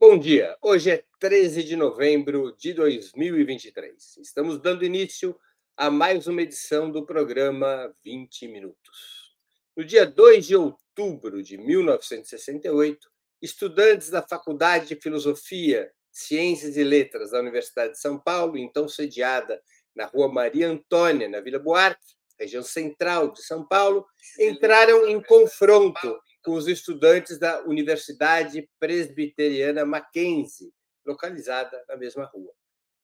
[0.00, 0.56] Bom dia.
[0.62, 4.18] Hoje é 13 de novembro de 2023.
[4.18, 5.36] Estamos dando início
[5.76, 9.34] a mais uma edição do programa 20 Minutos.
[9.76, 13.10] No dia 2 de outubro de 1968,
[13.42, 19.60] estudantes da Faculdade de Filosofia, Ciências e Letras da Universidade de São Paulo, então sediada
[19.96, 24.06] na Rua Maria Antônia, na Vila Buarque, região central de São Paulo,
[24.38, 30.72] entraram em confronto com os estudantes da Universidade Presbiteriana Mackenzie,
[31.04, 32.50] localizada na mesma rua.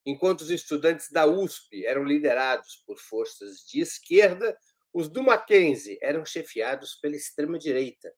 [0.03, 4.57] Enquanto os estudantes da USP eram liderados por forças de esquerda,
[4.91, 8.11] os do Mackenzie eram chefiados pela extrema-direita,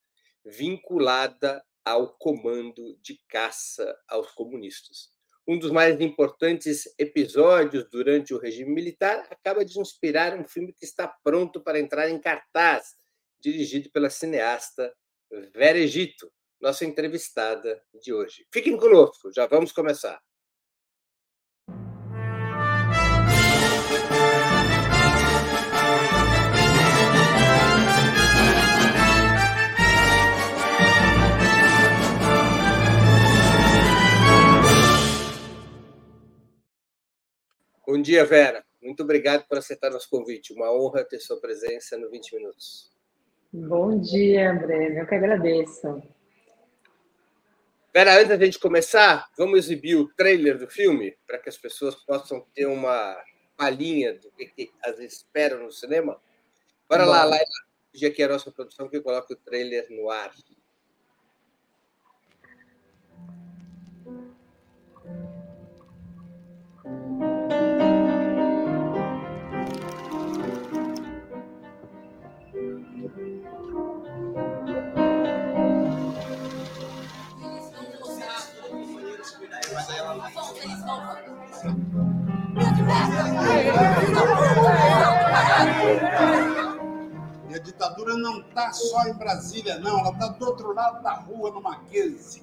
[0.46, 5.10] vinculada ao comando de caça aos comunistas.
[5.46, 10.86] Um dos mais importantes episódios durante o regime militar acaba de inspirar um filme que
[10.86, 12.96] está pronto para entrar em cartaz,
[13.42, 14.90] dirigido pela cineasta
[15.54, 18.48] Vera Egito, nossa entrevistada de hoje.
[18.52, 20.22] Fiquem conosco, já vamos começar.
[37.86, 38.66] Bom dia, Vera.
[38.82, 40.54] Muito obrigado por aceitar nosso convite.
[40.54, 42.97] Uma honra ter sua presença no 20 Minutos.
[43.66, 45.00] Bom dia, Breno.
[45.00, 46.04] Eu que agradeço.
[47.92, 51.96] Pera, antes da gente começar, vamos exibir o trailer do filme para que as pessoas
[51.96, 53.18] possam ter uma
[53.58, 56.22] palhinha do que, que as esperam no cinema.
[56.88, 57.10] Bora Bom.
[57.10, 57.46] lá, Laila,
[57.92, 60.32] pedir aqui a nossa produção que coloque o trailer no ar.
[88.98, 92.42] Só em Brasília, não, ela está do outro lado da rua, no Mackenzie.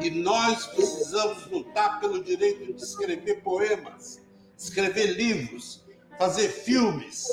[0.00, 4.20] E nós precisamos lutar pelo direito de escrever poemas,
[4.56, 5.84] escrever livros,
[6.16, 7.26] fazer filmes.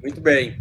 [0.00, 0.56] Muito bem.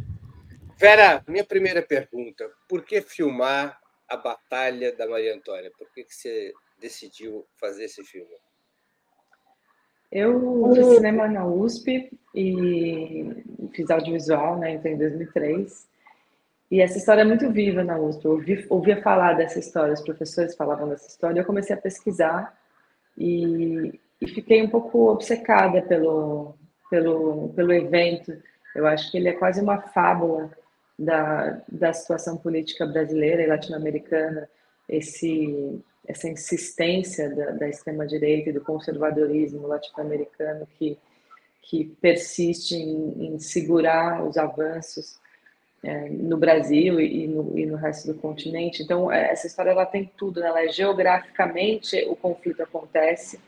[0.77, 3.79] Vera, minha primeira pergunta: por que filmar
[4.09, 5.71] a Batalha da Maria Antônia?
[5.77, 8.35] Por que, que você decidiu fazer esse filme?
[10.11, 15.89] Eu fiz cinema na USP e fiz audiovisual, né, em 2003.
[16.69, 18.25] E essa história é muito viva na USP.
[18.25, 21.39] Eu ouvi, ouvia falar dessa história, os professores falavam dessa história.
[21.39, 22.57] Eu comecei a pesquisar
[23.17, 26.55] e, e fiquei um pouco obcecada pelo,
[26.89, 28.33] pelo, pelo evento
[28.75, 30.51] eu acho que ele é quase uma fábula
[30.97, 34.47] da, da situação política brasileira e latino-americana,
[34.87, 40.97] esse essa insistência da, da extrema-direita e do conservadorismo latino-americano que,
[41.61, 45.19] que persiste em, em segurar os avanços
[45.83, 48.83] é, no Brasil e no, e no resto do continente.
[48.83, 50.47] Então, é, essa história ela tem tudo, né?
[50.47, 53.39] ela é geograficamente o conflito acontece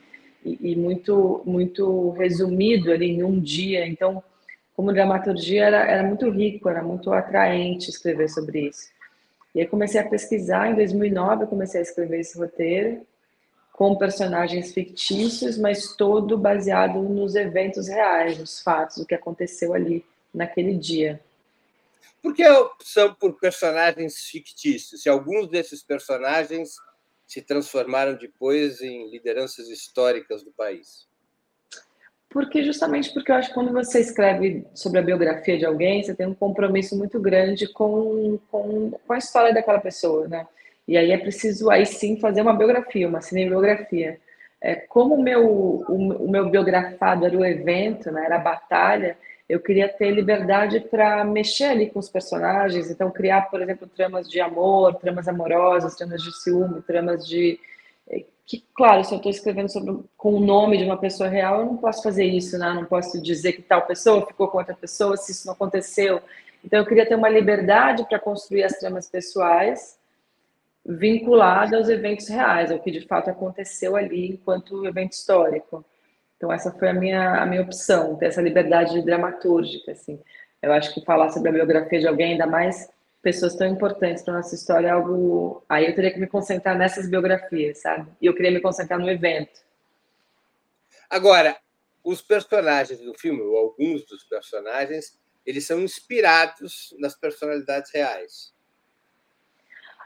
[0.44, 3.86] e, e muito, muito resumido ali em um dia.
[3.88, 4.24] Então,
[4.75, 8.92] como dramaturgia era, era muito rico, era muito atraente escrever sobre isso.
[9.53, 13.06] E aí comecei a pesquisar, em 2009 eu comecei a escrever esse roteiro,
[13.72, 20.06] com personagens fictícios, mas todo baseado nos eventos reais, nos fatos, o que aconteceu ali
[20.34, 21.19] naquele dia.
[22.22, 25.01] Por que a opção por personagens fictícios?
[25.01, 26.75] Se alguns desses personagens
[27.28, 31.07] se transformaram depois em lideranças históricas do país?
[32.33, 36.15] Porque justamente porque eu acho que quando você escreve sobre a biografia de alguém, você
[36.15, 40.47] tem um compromisso muito grande com, com, com a história daquela pessoa, né?
[40.88, 44.19] E aí é preciso aí sim fazer uma biografia, uma cinebiografia.
[44.59, 49.15] É, como o meu, o, o, meu biografado era o evento, né, era a batalha,
[49.47, 54.27] eu queria ter liberdade para mexer ali com os personagens, então criar, por exemplo, tramas
[54.27, 57.59] de amor, tramas amorosas, tramas de ciúme, tramas de
[58.45, 61.66] que, claro, se eu estou escrevendo sobre, com o nome de uma pessoa real, eu
[61.66, 62.69] não posso fazer isso, né?
[62.69, 66.22] Eu não posso dizer que tal pessoa ficou com outra pessoa se isso não aconteceu.
[66.63, 69.98] Então eu queria ter uma liberdade para construir as tramas pessoais
[70.86, 75.84] vinculada aos eventos reais, ao que de fato aconteceu ali enquanto evento histórico.
[76.36, 80.19] Então essa foi a minha a minha opção, ter essa liberdade dramatúrgica assim.
[80.62, 82.90] Eu acho que falar sobre a biografia de alguém, ainda mais
[83.24, 87.10] pessoas tão importantes para nossa história, é algo aí eu teria que me concentrar nessas
[87.10, 88.12] biografias, sabe?
[88.22, 89.62] E eu queria me concentrar no evento.
[91.10, 91.58] Agora,
[92.04, 98.54] os personagens do filme, ou alguns dos personagens, eles são inspirados nas personalidades reais.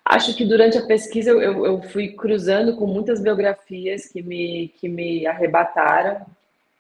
[0.06, 4.70] Acho que durante a pesquisa eu, eu, eu, fui cruzando com muitas biografias que me,
[4.80, 6.26] que me arrebataram.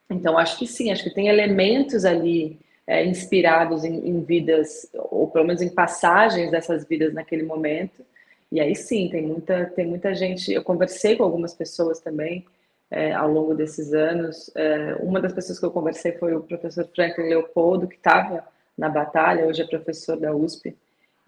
[0.10, 5.28] Então, acho que sim, acho que tem elementos ali é, inspirados em, em, vidas, ou
[5.28, 8.06] pelo menos em passagens dessas vidas naquele momento.
[8.50, 10.54] E aí sim, tem muita, tem muita gente.
[10.54, 12.46] Eu conversei com algumas pessoas também
[12.90, 14.50] é, ao longo desses anos.
[14.56, 18.48] É, uma das pessoas que eu conversei foi o professor Franklin Leopoldo, que estava
[18.78, 20.74] na batalha, hoje é professor da USP.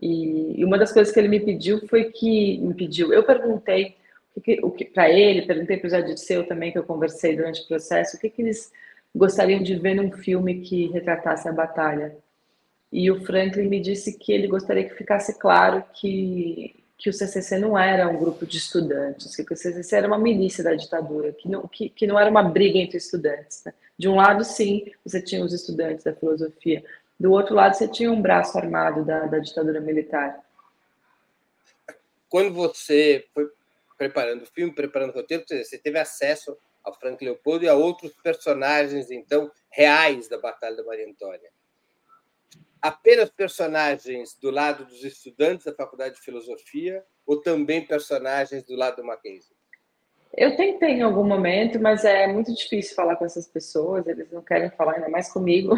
[0.02, 3.12] E, e, uma das coisas que ele me pediu foi que me pediu.
[3.12, 3.98] Eu perguntei
[4.34, 7.36] o que, o que para ele, perguntei para o Zé Dirceu também que eu conversei
[7.36, 8.72] durante o processo, o que, que eles
[9.16, 12.18] gostariam de ver num filme que retratasse a batalha.
[12.92, 17.58] E o Franklin me disse que ele gostaria que ficasse claro que que o CCC
[17.58, 21.48] não era um grupo de estudantes, que o CCC era uma milícia da ditadura, que
[21.48, 23.64] não, que, que não era uma briga entre estudantes.
[23.66, 23.74] Né?
[23.98, 26.84] De um lado, sim, você tinha os estudantes da filosofia,
[27.18, 30.44] do outro lado, você tinha um braço armado da, da ditadura militar.
[32.28, 33.50] Quando você foi
[33.98, 36.58] preparando o filme, preparando o roteiro, você teve acesso
[36.90, 41.50] ao Frank Leopoldo e a outros personagens, então, reais da Batalha da Maria Antônia
[42.82, 48.98] apenas personagens do lado dos estudantes da Faculdade de Filosofia ou também personagens do lado
[48.98, 49.58] do Mackenzie?
[50.36, 54.42] Eu tentei em algum momento, mas é muito difícil falar com essas pessoas, eles não
[54.42, 55.76] querem falar ainda mais comigo.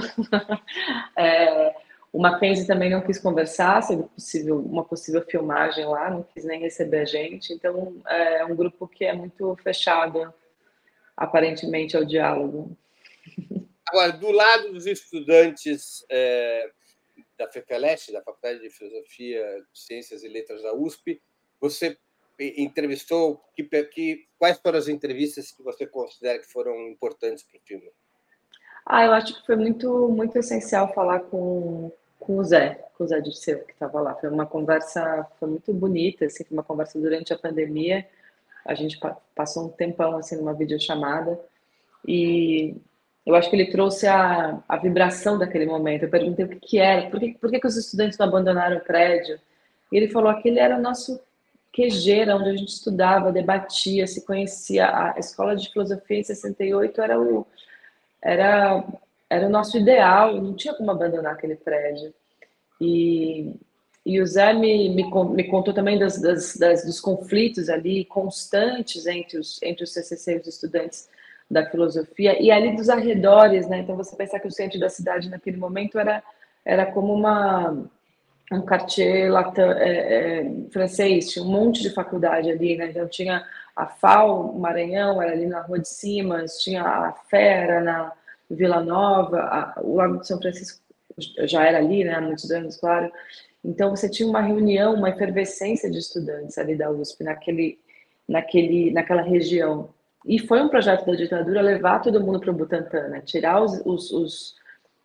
[1.18, 1.74] é,
[2.12, 6.60] o Mackenzie também não quis conversar sobre possível, uma possível filmagem lá, não quis nem
[6.60, 10.32] receber a gente, então é um grupo que é muito fechado,
[11.22, 12.76] aparentemente, ao diálogo.
[13.88, 16.72] Agora, do lado dos estudantes é,
[17.38, 21.22] da FEFELESH, da Faculdade de Filosofia, Ciências e Letras da USP.
[21.60, 21.98] Você
[22.40, 27.62] entrevistou que, que quais foram as entrevistas que você considera que foram importantes para o
[27.62, 27.92] filme?
[28.84, 33.08] Ah, eu acho que foi muito muito essencial falar com, com o Zé, com o
[33.08, 34.16] Zé Dirceu, que estava lá.
[34.16, 38.08] Foi uma conversa, foi muito bonita, assim, foi uma conversa durante a pandemia.
[38.66, 39.00] A gente
[39.36, 41.40] passou um tempão assim numa videochamada
[42.08, 42.76] e
[43.26, 46.04] eu acho que ele trouxe a, a vibração daquele momento.
[46.04, 48.78] Eu perguntei o que, que era, por, que, por que, que os estudantes não abandonaram
[48.78, 49.40] o prédio?
[49.92, 51.20] E ele falou que ele era o nosso
[51.74, 55.14] QG, era onde a gente estudava, debatia, se conhecia.
[55.14, 57.46] A escola de filosofia em 68 era o,
[58.22, 58.84] era,
[59.30, 62.14] era o nosso ideal, não tinha como abandonar aquele prédio.
[62.80, 63.54] E,
[64.06, 69.06] e o Zé me, me, me contou também das, das, das, dos conflitos ali constantes
[69.06, 71.08] entre os, entre os CCC e os estudantes
[71.50, 73.80] da filosofia e ali dos arredores, né?
[73.80, 76.24] Então você pensar que o centro da cidade naquele momento era
[76.64, 77.76] era como uma
[78.52, 82.88] um quartier latam, é, é, francês, tinha um monte de faculdade ali, né?
[82.90, 83.46] Então tinha
[83.76, 88.12] a FAO, Maranhão, era ali na Rua de Simas, tinha a Fera na
[88.50, 90.82] Vila Nova, a, o Lago de São Francisco
[91.18, 92.16] já era ali, né?
[92.16, 93.12] Há muitos anos, claro.
[93.64, 97.80] Então você tinha uma reunião, uma efervescência de estudantes ali da USP naquele,
[98.28, 99.90] naquele, naquela região.
[100.26, 103.22] E foi um projeto da ditadura levar todo mundo para o Butantã, né?
[103.22, 104.56] tirar os, os, os,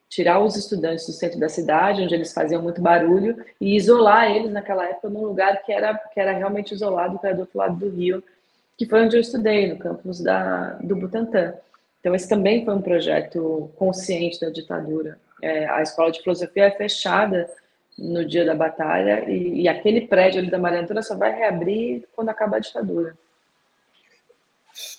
[0.08, 4.52] tirar os estudantes do centro da cidade, onde eles faziam muito barulho, e isolar eles
[4.52, 7.76] naquela época num lugar que era, que era realmente isolado, que era do outro lado
[7.76, 8.22] do rio,
[8.76, 11.54] que foi onde eu estudei, no campus da, do Butantã.
[12.00, 15.18] Então, esse também foi um projeto consciente da ditadura.
[15.42, 17.48] É, a escola de filosofia é fechada
[17.98, 22.06] no dia da batalha, e, e aquele prédio ali da Maria Antônia só vai reabrir
[22.14, 23.16] quando acabar a ditadura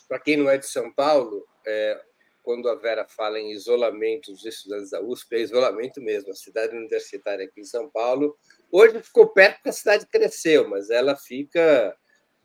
[0.07, 2.01] para quem não é de São Paulo, é,
[2.43, 6.31] quando a Vera fala em isolamento dos estudantes da USP, é isolamento mesmo.
[6.31, 8.37] A cidade universitária aqui em São Paulo,
[8.71, 11.95] hoje ficou perto porque a cidade cresceu, mas ela fica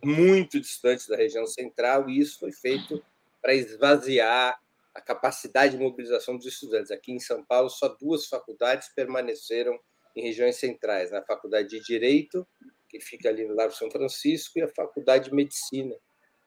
[0.05, 3.03] muito distante da região central e isso foi feito
[3.41, 4.61] para esvaziar
[4.95, 6.91] a capacidade de mobilização dos estudantes.
[6.91, 9.79] Aqui em São Paulo, só duas faculdades permaneceram
[10.17, 12.47] em regiões centrais: a Faculdade de Direito,
[12.89, 15.95] que fica ali no Largo São Francisco, e a Faculdade de Medicina,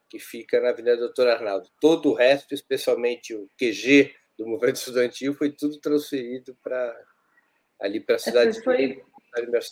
[0.10, 1.70] que fica na Avenida Doutor Arnaldo.
[1.82, 6.96] Todo o resto, especialmente o QG do movimento estudantil, foi tudo transferido para
[7.82, 8.64] ali para a é, cidade.
[8.64, 9.02] Foi,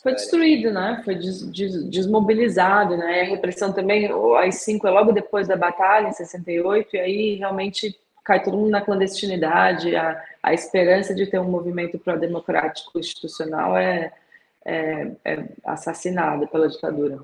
[0.02, 1.02] foi destruído, né?
[1.06, 3.22] Foi des, des, desmobilizado, né?
[3.22, 7.98] A repressão também, as cinco é logo depois da batalha, em 68, e aí realmente
[8.24, 14.14] cai todo mundo na clandestinidade, a, a esperança de ter um movimento pró-democrático institucional é,
[14.66, 17.22] é, é assassinada pela ditadura.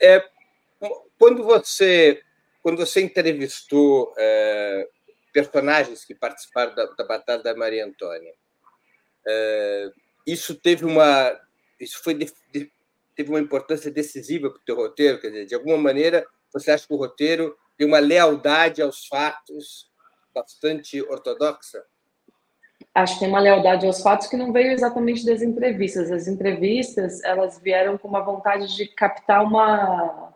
[0.00, 0.24] É,
[1.18, 2.22] quando você
[2.62, 4.86] quando você entrevistou é,
[5.32, 8.34] personagens que participaram da, da Batalha da Maria Antônia,
[9.26, 9.90] é,
[10.26, 11.38] isso teve uma
[11.78, 12.70] isso foi de, de,
[13.14, 16.86] teve uma importância decisiva para o teu roteiro, quer dizer, de alguma maneira você acha
[16.86, 19.90] que o roteiro tem uma lealdade aos fatos
[20.34, 21.82] bastante ortodoxa?
[22.94, 26.10] Acho que tem uma lealdade aos fatos que não veio exatamente das entrevistas.
[26.10, 30.30] As entrevistas elas vieram com uma vontade de captar uma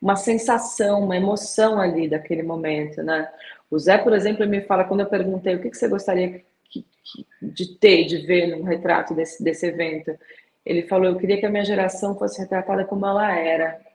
[0.00, 3.30] uma sensação, uma emoção ali daquele momento, né?
[3.70, 6.86] O Zé, por exemplo, me fala quando eu perguntei o que, que você gostaria que,
[7.02, 10.16] que, de ter, de ver num retrato desse, desse evento,
[10.64, 13.85] ele falou: eu queria que a minha geração fosse retratada como ela era.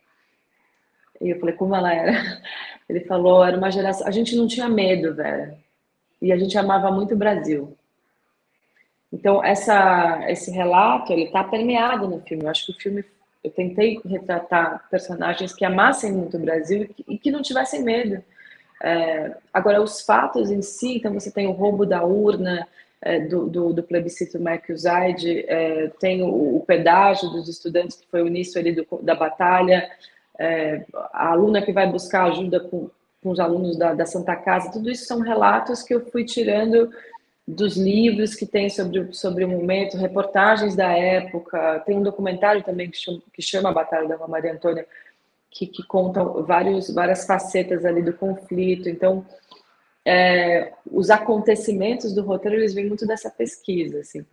[1.21, 2.11] E eu falei: como ela era?
[2.89, 4.07] Ele falou: era uma geração.
[4.07, 5.55] A gente não tinha medo, velho.
[6.21, 7.77] E a gente amava muito o Brasil.
[9.13, 12.45] Então, essa, esse relato, ele está permeado no filme.
[12.45, 13.03] Eu acho que o filme,
[13.43, 17.83] eu tentei retratar personagens que amassem muito o Brasil e que, e que não tivessem
[17.83, 18.23] medo.
[18.81, 22.67] É, agora, os fatos em si, então você tem o roubo da urna,
[23.01, 28.07] é, do, do, do, plebiscito Michael Zaid, é, tem o, o, pedágio dos estudantes, que
[28.07, 29.89] foi o início ali do, da batalha,
[30.41, 32.89] é, a aluna que vai buscar ajuda com,
[33.21, 36.89] com os alunos da, da, Santa Casa, tudo isso são relatos que eu fui tirando
[37.47, 42.89] dos livros que tem sobre, sobre o momento, reportagens da época, tem um documentário também
[42.89, 44.85] que chama, que chama A Batalha da Maria Antônia,
[45.49, 49.23] que, que conta vários, várias facetas ali do conflito, então
[50.03, 54.25] é, os acontecimentos do roteiro eles vêm muito dessa pesquisa assim.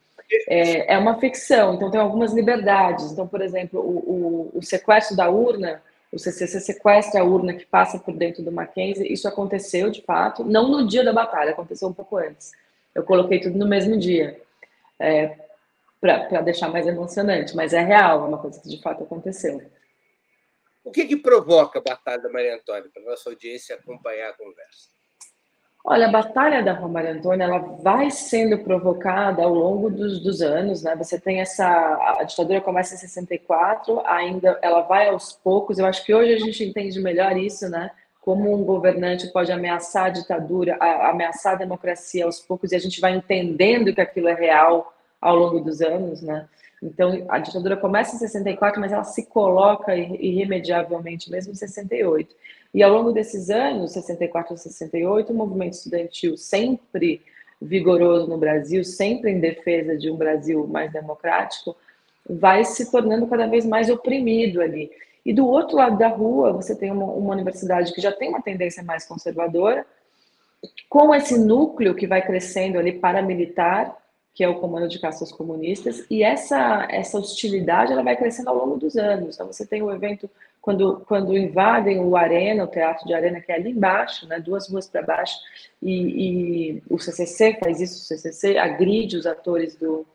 [0.46, 3.12] É, é, uma ficção então tem algumas liberdades.
[3.12, 7.66] Então por exemplo o, o, o, sequestro da urna o CCC sequestra a urna que
[7.66, 9.12] passa por dentro do Mackenzie.
[9.12, 12.52] Isso aconteceu de fato não no dia da batalha aconteceu um pouco antes.
[12.94, 14.40] Eu coloquei tudo no mesmo dia
[14.98, 15.36] é,
[16.00, 19.62] para deixar mais emocionante mas é real é uma coisa que de fato aconteceu.
[20.84, 24.97] O que, que provoca a batalha da Maria Antônia para nossa audiência acompanhar a conversa
[25.90, 30.82] Olha, a Batalha da Romário Antônia, ela vai sendo provocada ao longo dos, dos, anos,
[30.82, 30.94] né?
[30.96, 31.66] Você tem essa...
[32.18, 35.78] A ditadura começa em 64, ainda ela vai aos poucos.
[35.78, 37.90] Eu acho que hoje a gente entende melhor isso, né?
[38.20, 43.00] Como um governante pode ameaçar a ditadura, ameaçar a democracia aos poucos, e a gente
[43.00, 46.46] vai entendendo que aquilo é real ao longo dos anos, né?
[46.82, 52.36] Então, a ditadura começa em 64, mas ela se coloca irremediavelmente mesmo em 68.
[52.74, 57.22] E ao longo desses anos, 64 a 68, o movimento estudantil sempre
[57.60, 61.76] vigoroso no Brasil, sempre em defesa de um Brasil mais democrático,
[62.28, 64.90] vai se tornando cada vez mais oprimido ali.
[65.24, 68.42] E do outro lado da rua, você tem uma, uma universidade que já tem uma
[68.42, 69.84] tendência mais conservadora,
[70.88, 73.96] com esse núcleo que vai crescendo ali paramilitar,
[74.34, 78.56] que é o Comando de Caças Comunistas, e essa, essa hostilidade ela vai crescendo ao
[78.56, 79.34] longo dos anos.
[79.34, 80.30] Então, você tem o evento
[80.60, 84.68] quando, quando invadem o Arena, o Teatro de Arena, que é ali embaixo, né, duas
[84.68, 85.38] ruas para baixo,
[85.82, 90.06] e, e, o CCC faz isso, o CCC agride os atores do,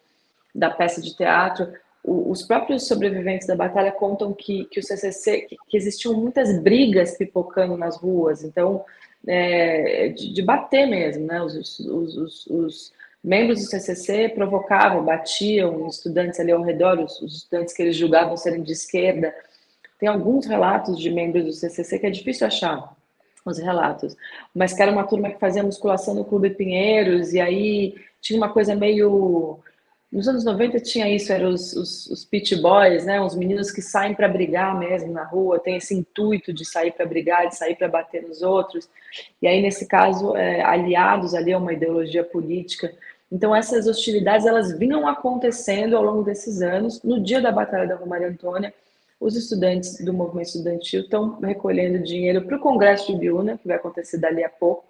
[0.54, 1.74] da peça de teatro.
[2.04, 6.60] O, os próprios sobreviventes da batalha contam que, que o CCC, que, que existiam muitas
[6.60, 8.84] brigas pipocando nas ruas, então,
[9.26, 15.88] é, de, de, bater mesmo, né, os, os, os, os membros do CCC provocavam, batiam
[15.88, 19.34] estudantes ali ao redor, os, os estudantes que eles julgavam serem de esquerda,
[20.04, 22.94] tem alguns relatos de membros do CCC que é difícil achar
[23.46, 24.18] os relatos,
[24.54, 28.50] mas que era uma turma que fazia musculação no Clube Pinheiros, e aí tinha uma
[28.50, 29.60] coisa meio.
[30.12, 33.22] Nos anos 90 tinha isso, eram os, os, os pit boys, né?
[33.22, 37.06] Os meninos que saem para brigar mesmo na rua, tem esse intuito de sair para
[37.06, 38.90] brigar, de sair para bater nos outros.
[39.42, 42.94] E aí, nesse caso, é, aliados ali a uma ideologia política.
[43.32, 47.02] Então, essas hostilidades elas vinham acontecendo ao longo desses anos.
[47.02, 48.74] No dia da Batalha da Romaria Antônia,
[49.24, 53.78] os estudantes do movimento estudantil estão recolhendo dinheiro para o Congresso de Biúna, que vai
[53.78, 54.86] acontecer dali a pouco.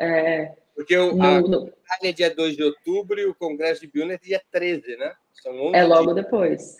[0.00, 1.72] É, Porque o, no, a no...
[2.02, 5.12] é dia 2 de outubro e o Congresso de Biúna é dia 13, né?
[5.74, 6.24] é logo dias.
[6.24, 6.76] depois.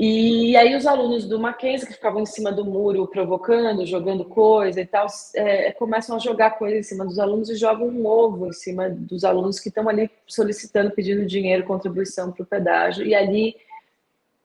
[0.00, 4.80] E aí os alunos do Mackenzie, que ficavam em cima do muro provocando, jogando coisa
[4.80, 5.06] e tal,
[5.36, 8.88] é, começam a jogar coisa em cima dos alunos e jogam um ovo em cima
[8.88, 13.06] dos alunos que estão ali solicitando, pedindo dinheiro, contribuição para o pedágio.
[13.06, 13.54] E ali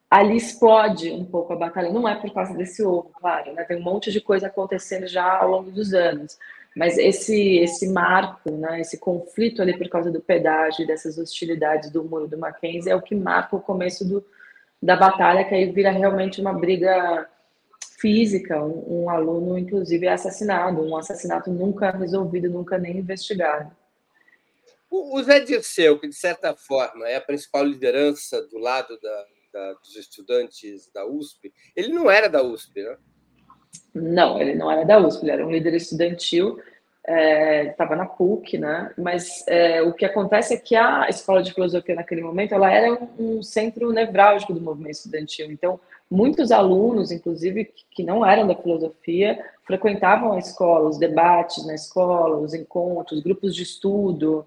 [0.10, 1.92] ali explode um pouco a batalha.
[1.92, 3.64] Não é por causa desse ovo, claro, né?
[3.64, 6.38] Tem um monte de coisa acontecendo já ao longo dos anos.
[6.76, 12.04] Mas esse esse marco, né, esse conflito ali por causa do pedágio dessas hostilidades do
[12.04, 14.24] muro do Mackenzie é o que marca o começo do,
[14.82, 17.28] da batalha, que aí vira realmente uma briga
[18.00, 23.76] física, um, um, aluno, inclusive, é assassinado, um assassinato nunca resolvido, nunca nem investigado.
[24.90, 29.26] O, Zé Dirceu, que de certa forma é a principal liderança do lado da,
[29.58, 32.98] da, dos estudantes da USP, ele não era da USP, né?
[33.94, 36.60] Não, ele não era da USP, ele era um líder estudantil,
[37.04, 38.92] estava é, na PUC, né?
[38.98, 42.94] Mas é, o que acontece é que a escola de filosofia naquele momento ela era
[42.94, 45.52] um, um centro nevrálgico do movimento estudantil.
[45.52, 45.80] Então,
[46.12, 52.38] muitos alunos, inclusive que não eram da filosofia, frequentavam a escola, os debates na escola,
[52.38, 54.46] os encontros, grupos de estudo.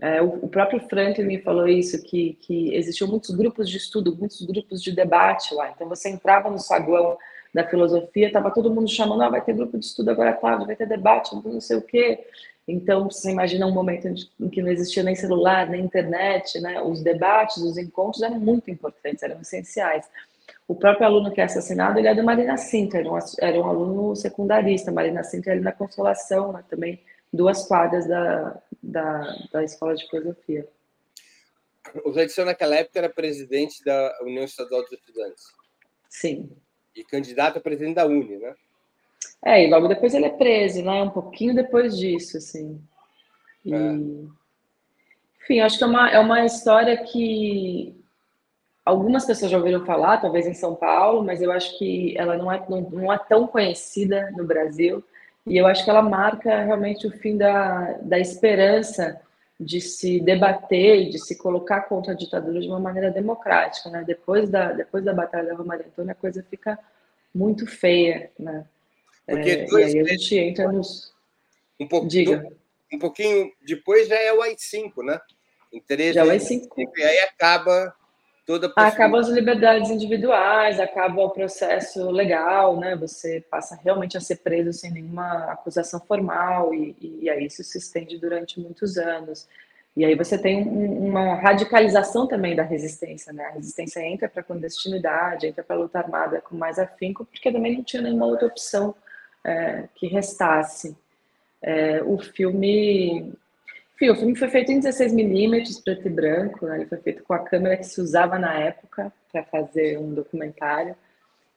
[0.00, 4.42] É, o, o, próprio Franklin falou isso, que, que existiam muitos grupos de estudo, muitos
[4.42, 5.70] grupos de debate lá.
[5.70, 7.16] Então, você entrava no saguão
[7.54, 10.74] da filosofia, estava todo mundo chamando, ah, vai ter grupo de estudo agora tarde, vai
[10.74, 12.26] ter debate, não sei o quê.
[12.66, 14.08] Então, você imagina um momento
[14.40, 16.80] em que não existia nem celular, nem internet, né?
[16.82, 20.08] Os debates, os encontros eram muito importantes, eram essenciais.
[20.66, 23.68] O próprio aluno que é assassinado, ele é do Marina Sintra, era um, era um
[23.68, 24.90] aluno secundarista.
[24.90, 26.64] Marina Sintra ali na Consolação, né?
[26.68, 28.56] também duas quadras da,
[28.90, 30.68] da, da Escola de Filosofia.
[32.04, 35.44] O Zé naquela época, era presidente da União Estadual dos Estudantes.
[36.08, 36.50] Sim
[36.94, 38.54] e candidato a presidente da Uni, né?
[39.44, 41.02] É, e logo depois ele é preso, né?
[41.02, 42.80] Um pouquinho depois disso, assim.
[43.64, 43.74] E...
[43.74, 43.78] É.
[45.42, 47.94] Enfim, acho que é uma, é uma história que
[48.84, 52.50] algumas pessoas já ouviram falar, talvez em São Paulo, mas eu acho que ela não
[52.50, 55.04] é, não, não é tão conhecida no Brasil.
[55.46, 59.20] E eu acho que ela marca realmente o fim da, da esperança
[59.60, 64.02] de se debater e de se colocar contra a ditadura de uma maneira democrática, né?
[64.04, 66.78] Depois da depois da batalha da Romaria Antônia a coisa fica
[67.34, 68.64] muito feia, né?
[69.26, 71.12] Porque é, e aí a gente entra nos
[71.78, 72.50] um pouco Diga.
[72.92, 75.20] um pouquinho depois já é o AI-5, né?
[75.72, 76.68] Em 13, já é o AI-5.
[76.96, 77.94] E aí acaba
[78.46, 82.94] toda acaba as liberdades individuais, acaba o processo legal, né?
[82.96, 87.78] Você passa realmente a ser preso sem nenhuma acusação formal e, e aí isso se
[87.78, 89.48] estende durante muitos anos.
[89.96, 93.44] E aí você tem um, uma radicalização também da resistência, né?
[93.46, 97.52] A resistência entra para a clandestinidade, entra para a luta armada com mais afinco, porque
[97.52, 98.94] também não tinha nenhuma outra opção
[99.44, 100.96] é, que restasse.
[101.62, 103.32] É, o filme
[103.94, 106.78] enfim, o filme foi feito em 16mm, preto e branco, né?
[106.78, 110.96] ele foi feito com a câmera que se usava na época para fazer um documentário.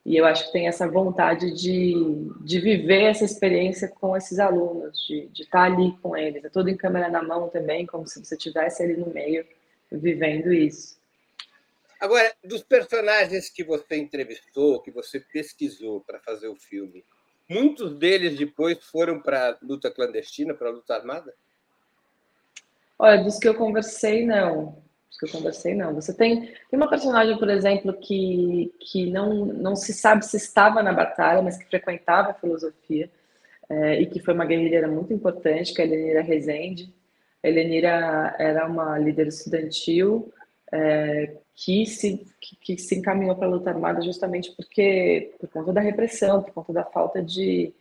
[0.06, 1.94] E eu acho que tem essa vontade de,
[2.42, 6.46] de viver essa experiência com esses alunos, de, de estar tá ali com eles.
[6.46, 9.46] É tudo em câmera na mão também, como se você estivesse ali no meio,
[9.92, 10.98] vivendo isso.
[12.00, 17.04] Agora, dos personagens que você entrevistou, que você pesquisou para fazer o filme,
[17.50, 21.34] muitos deles depois foram para a luta clandestina, para a luta armada?
[23.00, 24.82] Olha, dos que eu conversei, não.
[25.10, 25.94] Dos que eu conversei, não.
[25.94, 30.82] Você tem, tem uma personagem, por exemplo, que, que não, não se sabe se estava
[30.82, 33.10] na batalha, mas que frequentava a filosofia
[33.70, 36.94] é, e que foi uma guerrilheira muito importante, que é a Elenira Rezende.
[37.44, 40.34] A Elenira era uma líder estudantil
[40.72, 45.74] é, que, se, que, que, se encaminhou para a luta armada justamente porque por conta
[45.74, 47.74] da repressão, por conta da falta de,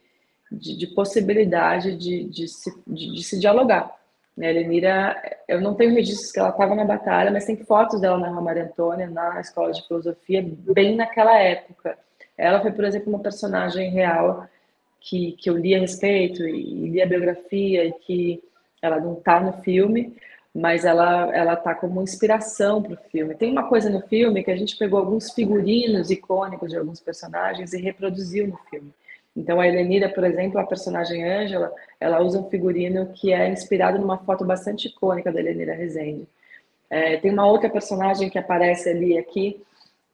[0.51, 3.95] de, de possibilidade de, de, se, de, de se dialogar.
[4.37, 5.17] Né, Lenira,
[5.49, 8.65] eu não tenho registros que ela estava na batalha, mas tem fotos dela na Maria
[8.65, 11.97] Antônia, na escola de filosofia, bem naquela época.
[12.37, 14.47] Ela foi, por exemplo, uma personagem real
[15.01, 18.43] que, que eu li a respeito e, li a biografia e que
[18.83, 20.15] ela não está no filme,
[20.55, 23.35] mas ela ela está como inspiração para o filme.
[23.35, 27.73] Tem uma coisa no filme que a gente pegou alguns figurinos icônicos de alguns personagens
[27.73, 28.93] e reproduziu no filme.
[29.37, 31.71] Então, a Helenira, por exemplo, a personagem Ângela,
[32.01, 36.27] ela usa um figurino que é inspirado numa foto bastante icônica da Helenira Rezende.
[36.89, 39.63] É, tem uma outra personagem que aparece ali aqui,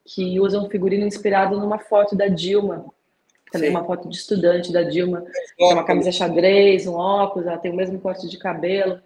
[0.04, 2.84] que usa um figurino inspirado numa foto da Dilma,
[3.52, 3.76] também Sim.
[3.76, 5.24] uma foto de estudante da Dilma,
[5.56, 8.98] tem uma camisa xadrez, um óculos, ela tem o mesmo corte de cabelo.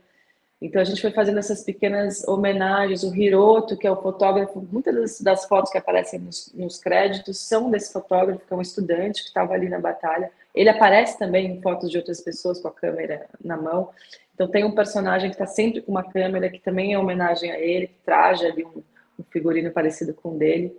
[0.61, 3.03] Então a gente foi fazendo essas pequenas homenagens.
[3.03, 7.71] O Hiroto, que é o fotógrafo, muitas das, fotos que aparecem nos, nos, créditos são
[7.71, 10.31] desse fotógrafo, que é um estudante que estava ali na batalha.
[10.55, 13.91] Ele aparece também em fotos de outras pessoas com a câmera na mão.
[14.35, 17.59] Então tem um personagem que está sempre com uma câmera, que também é homenagem a
[17.59, 18.83] ele, que traja ali um,
[19.19, 20.75] um figurino parecido com o dele.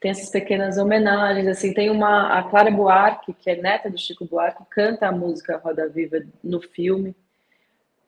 [0.00, 4.26] Tem essas pequenas homenagens, assim, tem uma a Clara Buarque, que é neta do Chico
[4.26, 7.14] Buarque, canta a música Roda Viva no filme.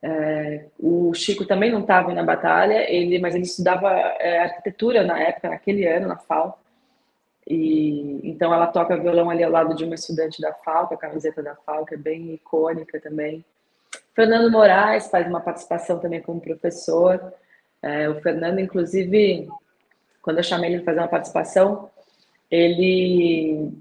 [0.01, 5.19] É, o Chico também não estava na batalha, ele, mas ele estudava é, arquitetura na
[5.19, 6.57] época, naquele ano, na FAO.
[7.49, 10.97] E, então ela toca violão ali ao lado de uma estudante da FAO, com a
[10.97, 13.43] camiseta da FAO, que é bem icônica também.
[14.13, 17.33] Fernando Moraes faz uma participação também como professor.
[17.81, 19.47] É, o Fernando, inclusive,
[20.21, 21.89] quando eu chamei ele para fazer uma participação,
[22.49, 23.71] ele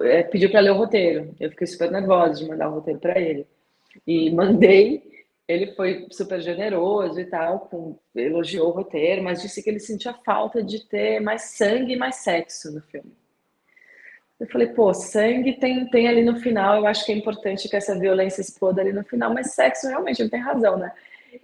[0.00, 1.34] é, pediu para ler o roteiro.
[1.38, 3.46] Eu fiquei super nervosa de mandar o roteiro para ele.
[4.06, 5.19] E mandei,
[5.50, 10.14] ele foi super generoso e tal, com, elogiou o roteiro, mas disse que ele sentia
[10.24, 13.12] falta de ter mais sangue e mais sexo no filme.
[14.38, 17.76] Eu falei, pô, sangue tem, tem ali no final, eu acho que é importante que
[17.76, 20.92] essa violência exploda ali no final, mas sexo realmente ele tem razão, né?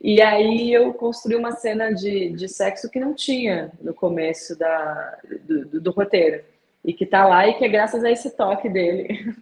[0.00, 5.18] E aí eu construí uma cena de, de sexo que não tinha no começo da,
[5.44, 6.42] do, do, do roteiro.
[6.84, 9.08] E que tá lá e que é graças a esse toque dele,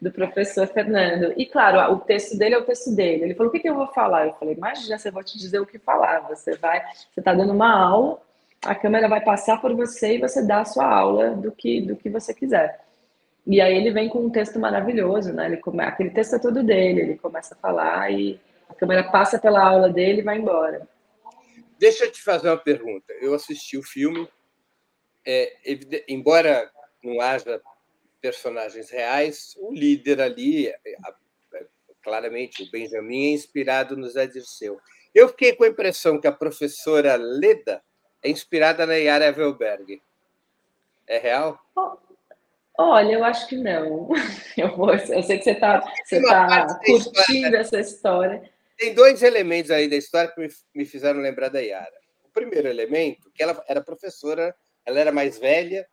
[0.00, 1.32] do professor Fernando.
[1.36, 3.24] E claro, o texto dele é o texto dele.
[3.24, 4.26] Ele falou: o que, que eu vou falar?
[4.26, 6.20] Eu falei, imagina, você vou te dizer o que falar.
[6.28, 6.82] Você vai,
[7.12, 8.20] você tá dando uma aula,
[8.64, 11.96] a câmera vai passar por você e você dá a sua aula do que, do
[11.96, 12.84] que você quiser.
[13.46, 15.46] E aí ele vem com um texto maravilhoso, né?
[15.46, 15.82] Ele come...
[15.84, 19.88] Aquele texto é todo dele, ele começa a falar e a câmera passa pela aula
[19.88, 20.88] dele e vai embora.
[21.78, 23.12] Deixa eu te fazer uma pergunta.
[23.20, 24.28] Eu assisti o filme,
[25.24, 25.52] é,
[26.08, 26.68] embora
[27.04, 27.60] não haja
[28.26, 30.72] personagens reais, o líder ali,
[32.02, 34.78] claramente, o Benjamin, é inspirado no Zé Dirceu.
[35.14, 37.82] Eu fiquei com a impressão que a professora Leda
[38.22, 40.02] é inspirada na Yara Evelberg.
[41.06, 41.58] É real?
[42.76, 44.08] Olha, eu acho que não.
[44.56, 48.50] Eu, vou, eu sei que você está você tá curtindo história, essa história.
[48.78, 51.92] Tem dois elementos aí da história que me, me fizeram lembrar da Yara.
[52.24, 54.54] O primeiro elemento, que ela era professora,
[54.86, 55.86] ela era mais velha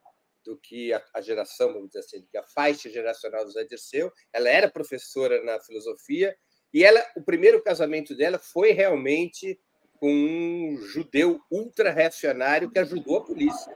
[0.43, 4.11] do que a, a geração, vamos dizer assim, que a faixa geracional do Zé Dirceu.
[4.31, 6.35] Ela era professora na filosofia
[6.73, 9.59] e ela, o primeiro casamento dela foi realmente
[9.97, 13.73] com um judeu ultra-reacionário que ajudou a polícia.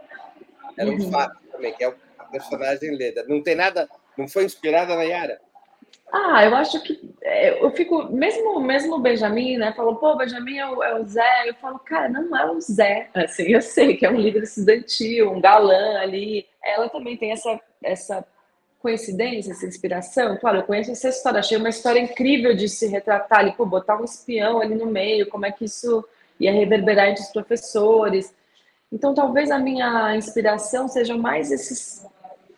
[0.77, 1.12] Era um uhum.
[1.12, 3.25] fato também, que é a personagem Leda.
[3.27, 5.39] Não tem nada, não foi inspirada na Yara?
[6.12, 9.73] Ah, eu acho que é, eu fico, mesmo mesmo o Benjamin, né?
[9.73, 11.49] Falou, pô, Benjamin é o, é o, Zé.
[11.49, 13.10] Eu falo, cara, não é o Zé.
[13.13, 16.45] Assim, eu sei que é um líder estudantil, um galã ali.
[16.67, 18.25] Ela também tem essa, essa
[18.80, 20.38] coincidência, essa inspiração.
[20.38, 23.99] Claro, eu conheço essa história, achei uma história incrível de se retratar ali, pô, botar
[23.99, 26.08] um espião ali no meio, como é que isso
[26.39, 28.34] ia reverberar entre os professores.
[28.91, 32.06] Então, talvez a minha inspiração seja mais esses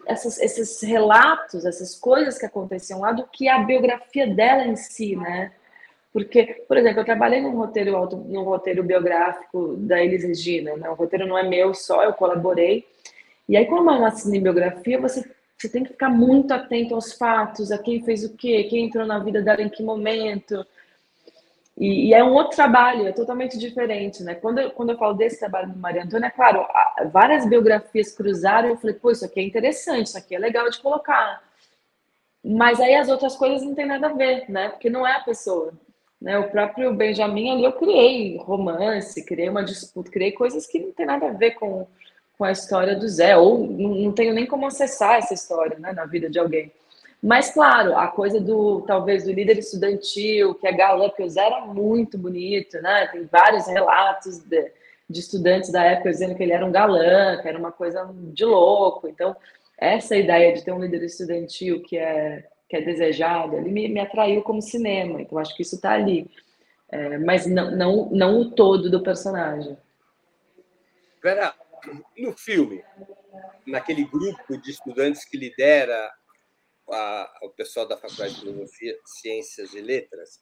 [0.09, 5.15] essas, esses relatos, essas coisas que aconteciam lá, do que a biografia dela em si,
[5.15, 5.51] né?
[6.11, 7.91] Porque, por exemplo, eu trabalhei num roteiro,
[8.25, 10.89] num roteiro biográfico da Elis Regina, né?
[10.89, 12.87] O roteiro não é meu só, eu colaborei.
[13.49, 17.71] E aí, como é uma cinebiografia, você, você tem que ficar muito atento aos fatos,
[17.71, 20.63] a quem fez o quê, quem entrou na vida dela em que momento.
[21.75, 24.35] E, e, é um outro trabalho, é totalmente diferente, né?
[24.35, 26.63] Quando eu, quando eu falo desse trabalho do Maria Antônia, é claro,
[27.11, 30.79] várias biografias cruzaram eu falei, pô, isso aqui é interessante, isso aqui é legal de
[30.79, 31.41] colocar.
[32.45, 34.69] Mas aí as outras coisas não tem nada a ver, né?
[34.69, 35.73] Porque não é a pessoa.
[36.21, 36.37] Né?
[36.37, 41.07] O próprio Benjamin ali eu criei romance, criei uma disputa, criei coisas que não tem
[41.07, 41.87] nada a ver com,
[42.39, 46.05] com a história do Zé, ou não, tenho nem como acessar essa história né, na
[46.05, 46.71] vida de alguém.
[47.21, 51.45] Mas, claro, a coisa do, talvez, do líder estudantil, que é galã, porque o Zé
[51.45, 53.07] era muito bonito, né?
[53.07, 54.71] Tem vários relatos de,
[55.09, 58.45] de estudantes da época dizendo que ele era um galã, que era uma coisa de
[58.45, 59.09] louco.
[59.09, 59.35] Então,
[59.77, 63.99] essa ideia de ter um líder estudantil que é, que é desejado, ele me, me
[63.99, 65.21] atraiu como cinema.
[65.21, 66.31] Então, acho que isso está ali.
[66.89, 69.77] É, mas não, não, não o todo do personagem.
[71.21, 71.53] Vera,
[72.17, 72.83] no filme,
[73.65, 76.11] naquele grupo de estudantes que lidera
[76.89, 80.41] a, o pessoal da Faculdade de Filosofia, Ciências e Letras,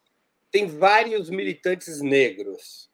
[0.52, 2.89] tem vários militantes negros.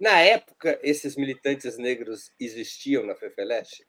[0.00, 3.84] Na época, esses militantes negros existiam na FEFELESH?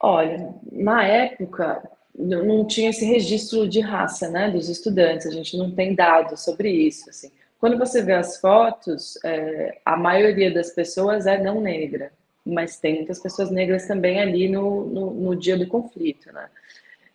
[0.00, 1.82] Olha, na época
[2.14, 5.26] não tinha esse registro de raça, né, dos estudantes.
[5.26, 7.08] A gente não tem dados sobre isso.
[7.08, 7.30] Assim.
[7.58, 12.12] Quando você vê as fotos, é, a maioria das pessoas é não negra,
[12.50, 16.48] mas tem muitas pessoas negras também ali no, no, no dia do conflito, né?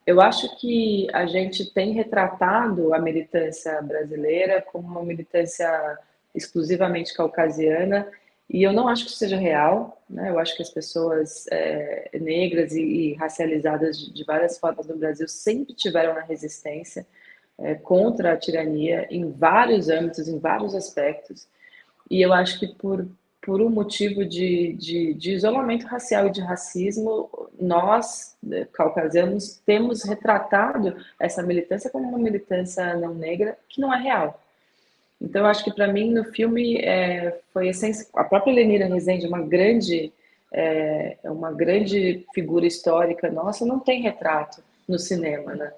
[0.05, 5.97] Eu acho que a gente tem retratado a militância brasileira como uma militância
[6.33, 8.07] exclusivamente caucasiana,
[8.47, 10.01] e eu não acho que isso seja real.
[10.07, 10.29] Né?
[10.29, 14.95] Eu acho que as pessoas é, negras e, e racializadas de, de, várias formas no
[14.95, 17.07] Brasil sempre tiveram na resistência
[17.57, 21.47] é, contra a tirania em vários âmbitos, em vários aspectos.
[22.09, 23.07] E eu acho que por,
[23.45, 27.29] por um motivo de, de, de, isolamento racial e de racismo,
[27.61, 34.01] nós, né, caucasianos, temos retratado essa militância como uma militância não negra que não é
[34.01, 34.41] real.
[35.21, 38.09] Então, eu acho que para mim, no filme, é, foi essencial.
[38.15, 40.11] A própria Lenira Rezende, uma grande,
[40.51, 45.71] é, uma grande figura histórica nossa, não tem retrato no cinema, né?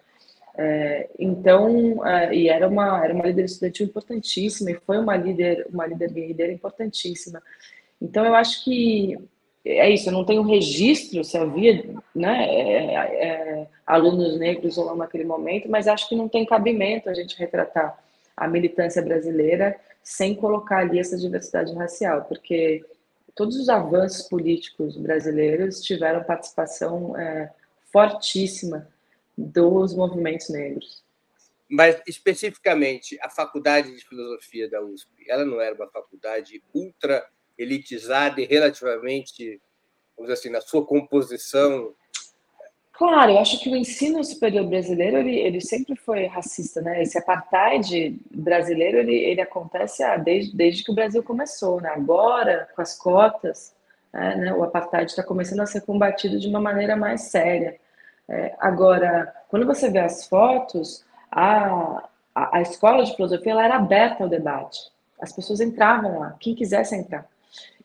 [0.58, 5.68] É, então, é, e era uma, era uma líder estudantil importantíssima, e foi uma líder,
[5.72, 7.42] uma líder guerreira importantíssima.
[8.02, 9.18] Então, eu acho que
[9.64, 14.96] é isso, eu não tenho registro se havia né, é, é, alunos negros ou não
[14.96, 17.98] naquele momento, mas acho que não tem cabimento a gente retratar
[18.36, 22.84] a militância brasileira sem colocar ali essa diversidade racial, porque
[23.36, 27.52] todos os avanços políticos brasileiros tiveram participação é,
[27.92, 28.88] fortíssima
[29.38, 31.04] dos movimentos negros.
[31.70, 38.40] Mas, especificamente, a Faculdade de Filosofia da USP, ela não era uma faculdade ultra elitizada
[38.42, 39.62] e relativamente,
[40.16, 41.94] vamos dizer assim, na sua composição
[42.98, 47.04] Claro, eu acho que o ensino superior brasileiro ele, ele sempre foi racista, né?
[47.04, 51.90] Esse apartheid brasileiro ele, ele acontece ah, desde, desde que o Brasil começou, né?
[51.90, 53.72] Agora, com as cotas,
[54.12, 57.80] é, né, o apartheid está começando a ser combatido de uma maneira mais séria.
[58.30, 62.04] É, agora, quando você vê as fotos, a,
[62.36, 64.80] a, a escola de filosofia ela era aberta ao debate.
[65.20, 67.26] As pessoas entravam lá, quem quisesse entrar.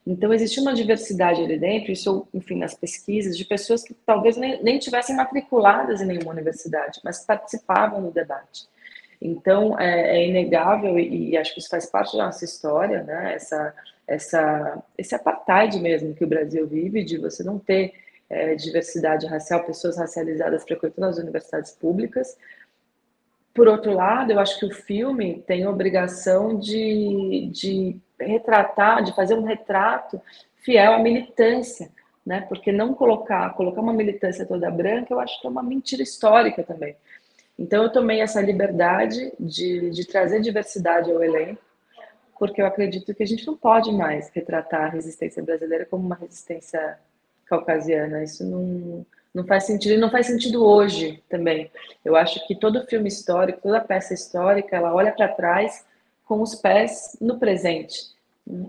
[0.05, 4.61] Então, existia uma diversidade ali dentro, isso, enfim, nas pesquisas, de pessoas que talvez nem,
[4.63, 8.67] nem tivessem matriculadas em nenhuma universidade, mas participavam do debate.
[9.21, 13.35] Então, é, é inegável, e, e, acho que isso faz parte da nossa história, né?
[13.35, 13.73] essa,
[14.05, 17.95] essa, esse apartheid mesmo que o Brasil vive, de você não ter
[18.33, 22.39] é, diversidade racial, pessoas racializadas frequentando as universidades públicas.
[23.53, 29.15] Por outro lado, eu acho que o filme tem a obrigação de, de retratar, de
[29.15, 30.19] fazer um retrato
[30.57, 31.91] fiel à militância,
[32.25, 32.41] né?
[32.49, 36.63] Porque não colocar, colocar uma militância toda branca, eu acho que é uma mentira histórica
[36.63, 36.97] também.
[37.59, 41.61] Então eu tomei essa liberdade de, de trazer diversidade ao elenco,
[42.39, 46.17] porque eu acredito que a gente não pode mais retratar a resistência brasileira como uma
[46.17, 46.99] resistência
[47.53, 48.25] caucasiana.
[48.25, 51.71] Isso não, não faz sentido e não faz sentido hoje também.
[52.05, 55.85] Eu acho que todo filme histórico, toda peça histórica, ela olha para trás
[56.25, 58.13] com os pés no presente.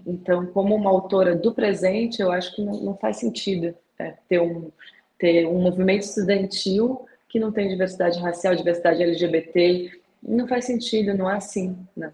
[0.06, 4.40] Então, como uma autora do presente, eu acho que não, não faz sentido é, ter,
[4.40, 4.70] um,
[5.18, 9.92] ter um movimento estudantil que não tem diversidade racial, diversidade LGBT.
[10.22, 11.76] Não faz sentido, não é assim.
[11.96, 12.12] Né?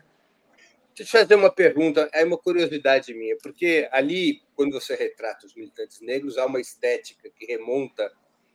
[0.95, 5.45] Deixa eu te fazer uma pergunta, é uma curiosidade minha, porque ali, quando você retrata
[5.45, 8.11] os militantes negros, há uma estética que remonta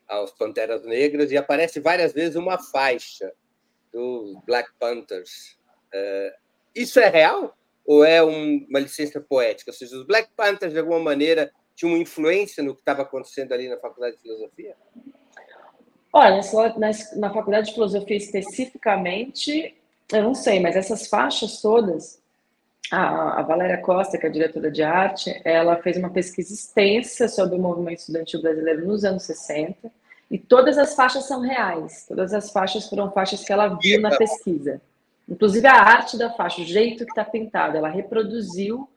[0.06, 3.32] aos Panteras Negras e aparece várias vezes uma faixa
[3.90, 5.58] dos Black Panthers.
[5.92, 6.36] É,
[6.74, 7.56] isso é real?
[7.86, 9.70] ou é um, uma licença poética?
[9.70, 13.68] Ou seja, os Black Panthers, de alguma maneira, tinham influência no que estava acontecendo ali
[13.68, 14.76] na Faculdade de Filosofia?
[16.12, 16.40] Olha,
[17.16, 19.76] na Faculdade de Filosofia especificamente,
[20.12, 22.22] eu não sei, mas essas faixas todas,
[22.90, 27.56] a, a Valéria Costa, que é diretora de arte, ela fez uma pesquisa extensa sobre
[27.56, 29.90] o movimento estudantil brasileiro nos anos 60,
[30.30, 34.16] e todas as faixas são reais, todas as faixas foram faixas que ela viu na
[34.16, 34.80] pesquisa.
[35.28, 38.88] Inclusive a arte da faixa, o jeito que está pintada, ela reproduziu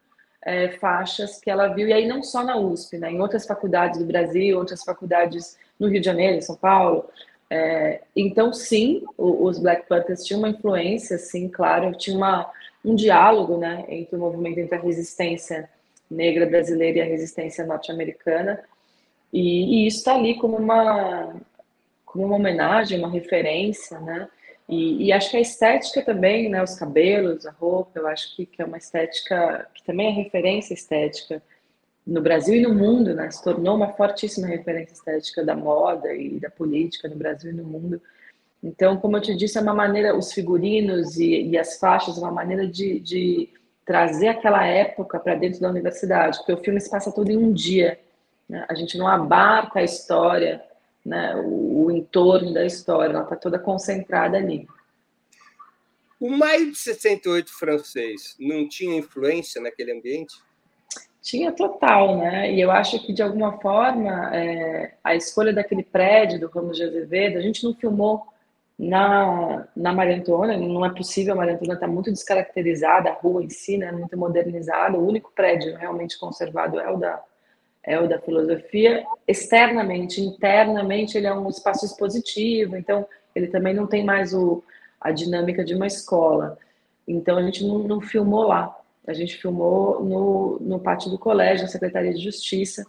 [0.43, 3.99] é, faixas que ela viu, e aí não só na USP, né, em outras faculdades
[3.99, 7.09] do Brasil, outras faculdades no Rio de Janeiro, em São Paulo.
[7.49, 12.49] É, então, sim, os Black Panthers tinham uma influência, sim, claro, tinha uma,
[12.87, 15.69] um diálogo né, entre o movimento, entre a resistência
[16.09, 18.63] negra brasileira e a resistência norte-americana,
[19.31, 21.35] e, e, isso está ali como uma,
[22.05, 24.29] como uma homenagem, uma referência, né?
[24.69, 28.45] E, e, acho que a estética também, né, os cabelos, a roupa, eu acho que,
[28.45, 31.41] que é uma estética que também é referência estética
[32.05, 36.39] no Brasil e no mundo, né, se tornou uma fortíssima referência estética da moda e
[36.39, 38.01] da política no Brasil e no mundo.
[38.67, 42.31] Então, como eu te disse, é uma maneira, os figurinos e, e as faixas, uma
[42.31, 43.49] maneira de, de
[43.85, 47.53] trazer aquela época para dentro da universidade, porque o filme se passa todo em um
[47.53, 47.97] dia.
[48.47, 48.65] Né?
[48.67, 50.61] A gente não abarca a história
[51.05, 54.67] né, o, o entorno da história, ela está toda concentrada ali.
[56.19, 60.35] O maio de 68 francês não tinha influência naquele ambiente?
[61.21, 62.53] Tinha total, né?
[62.53, 66.83] E eu acho que, de alguma forma, é, a escolha daquele prédio do Ramos de
[66.83, 68.25] Azevedo, a gente não filmou
[68.77, 73.43] na, na Maria Antônia, não é possível, a Maria Antônia está muito descaracterizada, a rua
[73.43, 77.23] em si, né, muito modernizada, o único prédio realmente conservado é o da,
[77.83, 83.87] é o da filosofia, externamente, internamente ele é um espaço expositivo, então ele também não
[83.87, 84.63] tem mais o,
[85.01, 86.57] a dinâmica de uma escola.
[87.07, 91.63] Então a gente não, não filmou lá, a gente filmou no, no pátio do colégio,
[91.63, 92.85] na Secretaria de Justiça,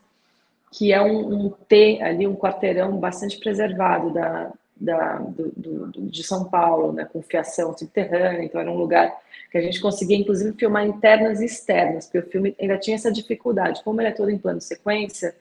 [0.71, 6.23] que é um, um T ali, um quarteirão bastante preservado da, da, do, do, de
[6.23, 9.17] São Paulo, né, com fiação subterrânea, então era um lugar
[9.51, 13.11] que a gente conseguia, inclusive, filmar internas e externas, porque o filme ainda tinha essa
[13.11, 13.83] dificuldade.
[13.83, 15.35] Como ele é todo em plano sequência,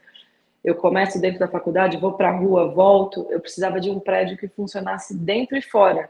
[0.63, 4.37] eu começo dentro da faculdade, vou para a rua, volto, eu precisava de um prédio
[4.37, 6.09] que funcionasse dentro e fora.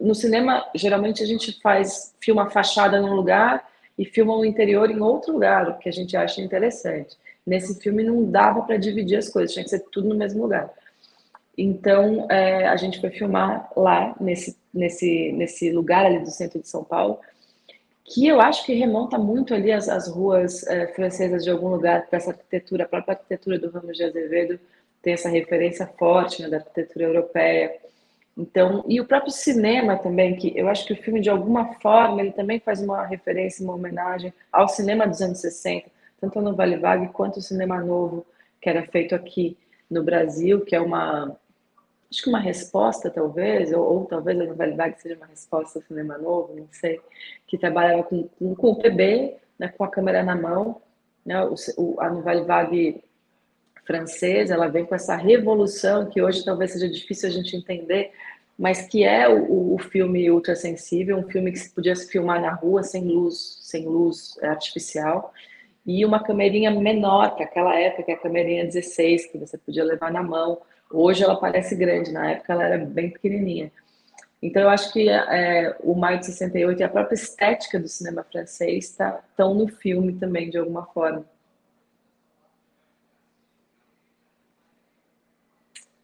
[0.00, 4.90] No cinema, geralmente a gente faz, filma a fachada num lugar e filma o interior
[4.90, 7.16] em outro lugar, o que a gente acha interessante.
[7.46, 10.70] Nesse filme não dava para dividir as coisas, tinha que ser tudo no mesmo lugar.
[11.60, 16.68] Então, é, a gente foi filmar lá, nesse, nesse, nesse lugar ali do centro de
[16.68, 17.18] São Paulo,
[18.04, 22.06] que eu acho que remonta muito ali as, as ruas é, francesas de algum lugar
[22.06, 24.60] para essa arquitetura, a própria arquitetura do Ramos de Azevedo
[25.02, 27.76] tem essa referência forte né, da arquitetura europeia.
[28.36, 32.20] Então, e o próprio cinema também, que eu acho que o filme, de alguma forma,
[32.20, 35.90] ele também faz uma referência, uma homenagem ao cinema dos anos 60,
[36.20, 38.24] tanto no Vale Vague quanto o cinema novo,
[38.60, 39.58] que era feito aqui
[39.90, 41.36] no Brasil, que é uma,
[42.10, 45.78] acho que uma resposta, talvez, ou, ou talvez a no Vale Vague seja uma resposta
[45.78, 47.00] ao cinema novo, não sei,
[47.46, 50.80] que trabalhava com, com, com o PB, né, com a câmera na mão,
[51.24, 53.04] né, o, o, a Nouvelle Vague
[53.84, 58.12] francesa, ela vem com essa revolução que hoje talvez seja difícil a gente entender,
[58.58, 62.52] mas que é o, o filme ultrassensível, um filme que se podia se filmar na
[62.52, 65.32] rua sem luz, sem luz artificial,
[65.86, 69.82] e uma câmerinha menor, que aquela época, que é a câmerinha 16, que você podia
[69.82, 70.60] levar na mão.
[70.90, 73.70] Hoje ela parece grande, na época ela era bem pequenininha.
[74.40, 78.22] Então eu acho que é, o Maio de 68 e a própria estética do cinema
[78.22, 81.28] francês estão tá, no filme também, de alguma forma.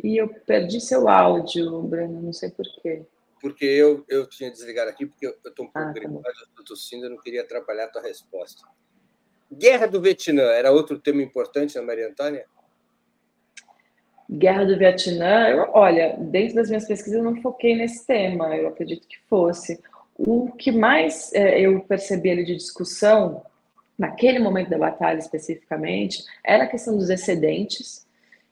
[0.03, 3.07] E eu perdi seu áudio, Breno, não sei porquê.
[3.41, 6.47] Porque eu, eu tinha desligado aqui, porque eu estou um pouco ah, tá gripado, eu
[6.49, 8.67] estou tossindo, eu não queria atrapalhar a tua resposta.
[9.51, 12.47] Guerra do Vietnã era outro tema importante na Maria Antônia?
[14.35, 18.69] Guerra do Vietnã, eu, olha, dentro das minhas pesquisas eu não foquei nesse tema, eu
[18.69, 19.81] acredito que fosse.
[20.17, 23.43] O que mais é, eu percebi ali de discussão,
[23.99, 28.05] naquele momento da batalha especificamente, era a questão dos excedentes,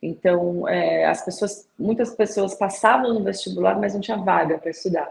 [0.03, 5.09] então, é, as pessoas, muitas pessoas passavam no vestibular, mas não tinha vaga para estudar.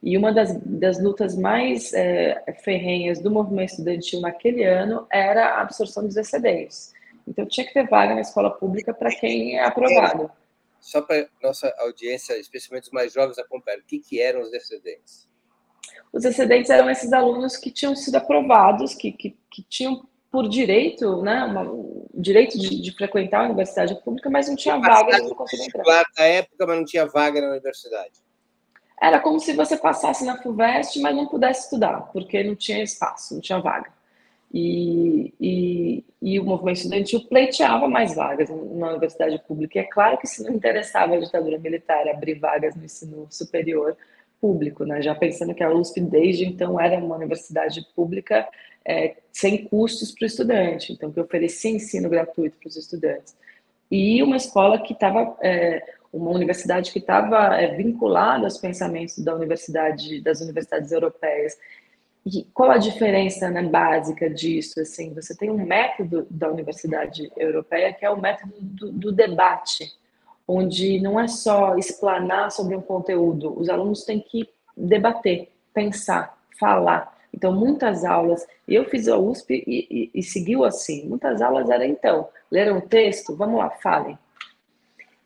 [0.00, 5.62] E uma das, das lutas mais é, ferrenhas do movimento estudantil naquele ano era a
[5.62, 6.94] absorção dos excedentes.
[7.30, 10.28] Então, tinha que ter vaga na escola pública para quem é aprovado.
[10.80, 15.28] Só para nossa audiência, especialmente os mais jovens, acompanhar, o que, que eram os excedentes?
[16.12, 21.22] Os excedentes eram esses alunos que tinham sido aprovados, que, que, que tinham por direito,
[21.22, 21.64] né, uma,
[22.14, 26.04] direito de, de, frequentar a universidade pública, mas não tinha vaga, não conseguia entrar.
[26.18, 28.14] Na época, mas não tinha vaga na universidade.
[29.00, 33.34] Era como se você passasse na FUVEST, mas não pudesse estudar, porque não tinha espaço,
[33.34, 33.92] não tinha vaga.
[34.52, 39.78] E, e, e o movimento estudantil pleiteava mais vagas na universidade pública.
[39.78, 43.96] E é claro que se não interessava a ditadura militar abrir vagas no ensino superior
[44.40, 45.02] público, né?
[45.02, 48.48] já pensando que a USP desde então era uma universidade pública
[48.84, 53.36] é, sem custos para o estudante, então que oferecia ensino gratuito para os estudantes.
[53.90, 55.82] E uma escola que estava, é,
[56.12, 61.56] uma universidade que estava é, vinculada aos pensamentos da universidade, das universidades europeias.
[62.24, 64.80] E qual a diferença né, básica disso?
[64.80, 69.90] Assim, você tem um método da universidade europeia que é o método do, do debate,
[70.46, 77.16] onde não é só explanar sobre um conteúdo, os alunos têm que debater, pensar, falar.
[77.32, 81.08] Então, muitas aulas, eu fiz a USP e, e, e seguiu assim.
[81.08, 84.18] Muitas aulas eram, então, leram o texto, vamos lá, falem.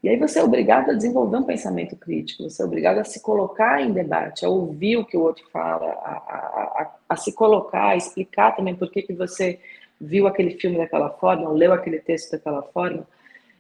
[0.05, 3.21] E aí você é obrigado a desenvolver um pensamento crítico, você é obrigado a se
[3.21, 7.33] colocar em debate, a ouvir o que o outro fala, a, a, a, a se
[7.33, 9.61] colocar, a explicar também por que, que você
[10.01, 13.07] viu aquele filme daquela forma, ou leu aquele texto daquela forma.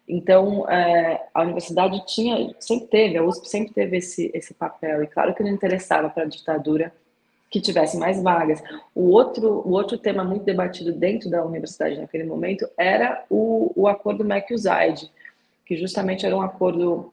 [0.06, 5.06] Então, é, a universidade tinha, sempre teve, a USP sempre teve esse, esse papel, e
[5.06, 6.92] claro que não interessava para a ditadura
[7.50, 8.60] que tivesse mais vagas.
[8.94, 13.86] O outro, o outro tema muito debatido dentro da universidade naquele momento era o, o
[13.86, 15.10] acordo MEC-USAID,
[15.64, 17.12] que justamente era um acordo,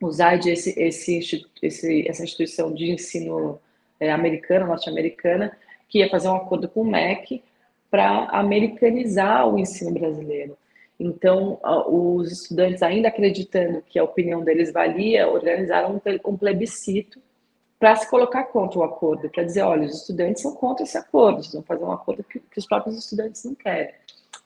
[0.00, 3.60] USAID, esse, esse, esse, essa instituição de ensino
[4.10, 5.56] americana, norte-americana,
[5.88, 7.42] que ia fazer um acordo com o MEC
[7.90, 10.56] para americanizar o ensino brasileiro.
[10.98, 17.20] Então, os estudantes, ainda acreditando que a opinião deles valia, organizaram um plebiscito
[17.78, 21.38] para se colocar contra o acordo, para dizer, olha, os estudantes são contra esse acordo,
[21.38, 23.92] eles vão fazer um acordo que, que os próprios estudantes não querem.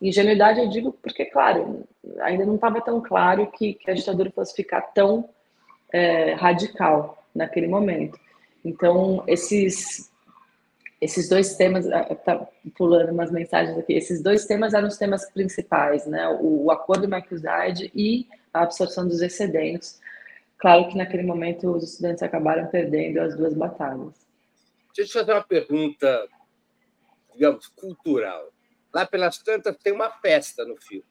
[0.01, 1.85] Ingenuidade eu digo porque, claro,
[2.21, 5.29] ainda não estava tão claro que, que, a ditadura fosse ficar tão
[5.92, 8.19] é, radical naquele momento.
[8.66, 10.10] Então, esses,
[11.00, 11.87] esses dois temas,
[12.25, 12.46] tá
[12.77, 16.29] pulando umas mensagens aqui, esses dois temas eram os temas principais, né?
[16.40, 20.00] O, o acordo McUSAID e a absorção dos excedentes,
[20.58, 24.27] Claro que naquele momento os estudantes acabaram perdendo as duas batalhas.
[24.94, 26.29] Deixa eu te fazer uma pergunta,
[27.33, 28.50] digamos, cultural.
[28.92, 31.04] Lá pelas tantas tem uma festa no filme.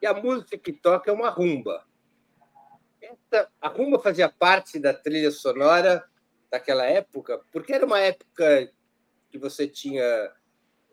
[0.00, 1.84] E a música que toca é uma rumba.
[3.00, 6.04] Essa, a rumba fazia parte da trilha sonora
[6.52, 8.70] daquela época, porque era uma época
[9.30, 10.30] que você tinha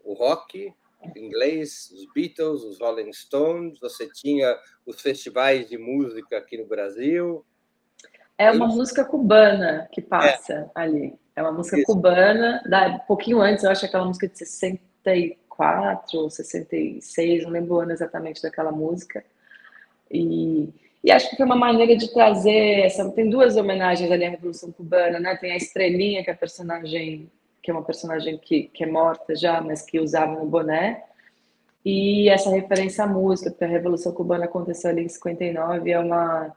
[0.05, 0.73] o rock,
[1.17, 7.45] inglês, os Beatles, os Rolling Stones, você tinha os festivais de música aqui no Brasil.
[8.37, 10.69] É uma música cubana que passa é.
[10.73, 11.19] ali.
[11.35, 11.85] É uma música Isso.
[11.85, 17.75] cubana, da, um pouquinho antes, eu acho aquela música de 64 ou 66, não lembro
[17.75, 19.25] o ano exatamente daquela música.
[20.09, 20.69] E,
[21.03, 22.81] e acho que foi uma maneira de trazer.
[22.81, 25.35] Essa, tem duas homenagens ali à Revolução Cubana, né?
[25.37, 27.29] Tem a Estrelinha, que é a personagem
[27.61, 31.03] que é uma personagem que, que é morta já, mas que usava no boné.
[31.85, 36.55] E essa referência à música, porque a Revolução Cubana aconteceu ali em 59, é uma,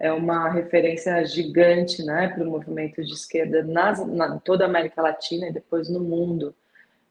[0.00, 5.02] é uma referência gigante né, para o movimento de esquerda nas, na toda a América
[5.02, 6.54] Latina e depois no mundo.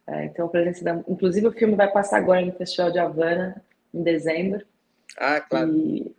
[0.06, 3.62] É, então, a presença da, inclusive, o filme vai passar agora no Festival de Havana,
[3.94, 4.66] em dezembro.
[5.18, 5.72] Ah, claro.
[5.72, 6.14] E,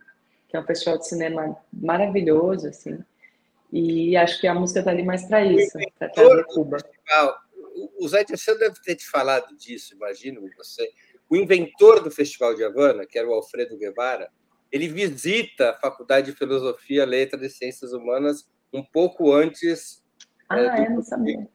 [0.55, 2.97] que é um festival de cinema maravilhoso, assim.
[3.71, 6.77] E acho que a música está ali mais para isso, para trazer Cuba.
[7.99, 10.89] O Zé Terceiro deve ter te falado disso, imagino você.
[11.29, 14.29] O inventor do Festival de Havana, que era o Alfredo Guevara,
[14.71, 20.03] ele visita a Faculdade de Filosofia, Letras e Ciências Humanas um pouco antes.
[20.47, 21.47] Ah, é, é não sabia.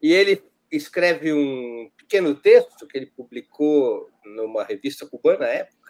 [0.00, 5.81] E ele escreve um pequeno texto que ele publicou numa revista cubana na época.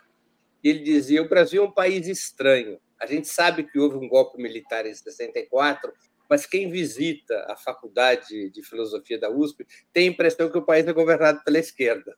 [0.63, 4.41] Ele dizia: o Brasil é um país estranho a gente sabe que houve um golpe
[4.41, 5.93] militar em 64,
[6.31, 10.87] mas quem visita a faculdade de filosofia da USP tem a impressão que o país
[10.87, 12.17] é governado pela esquerda.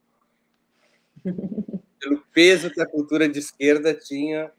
[1.99, 4.53] Pelo peso que a cultura de esquerda tinha,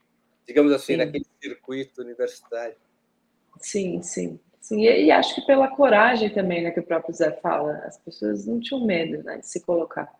[0.48, 0.98] digamos assim, sim.
[0.98, 2.76] naquele circuito universitário.
[3.60, 4.40] Sim, sim.
[4.60, 8.48] Sim, e, acho que pela coragem também, né, que o próprio Zé fala, as pessoas
[8.48, 10.12] não tinham medo né, de se colocar.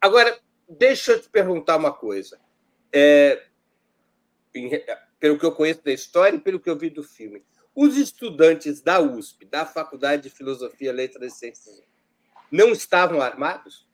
[0.00, 0.38] Agora,
[0.78, 2.38] deixa eu te perguntar uma coisa.
[2.92, 3.42] É,
[5.18, 7.42] pelo que eu conheço da história e pelo que eu vi do filme.
[7.74, 11.82] Os estudantes da USP, da Faculdade de Filosofia, Letras e Ciências,
[12.50, 13.86] não estavam armados?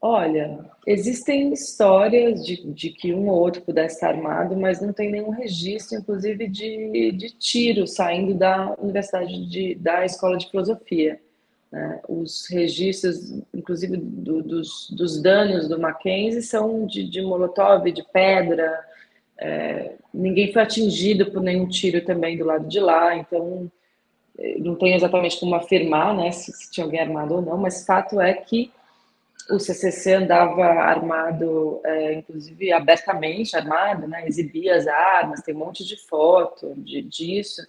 [0.00, 5.10] Olha, existem histórias de, de, que um ou outro pudesse estar armado, mas não tem
[5.10, 11.20] nenhum registro, inclusive, de, de tiro saindo da Universidade de, da Escola de Filosofia.
[11.76, 12.00] Né?
[12.08, 18.82] Os registros, inclusive do, dos, dos, danos do Mackenzie, são de, de molotov, de pedra.
[19.36, 23.70] É, ninguém foi atingido por nenhum tiro também do lado de lá, então
[24.38, 27.84] é, não tenho exatamente como afirmar né, se, se tinha alguém armado ou não, mas
[27.84, 28.72] fato é que
[29.50, 35.84] o CCC andava armado, é, inclusive abertamente armado, né, exibia as armas, tem um monte
[35.84, 37.60] de foto de, disso.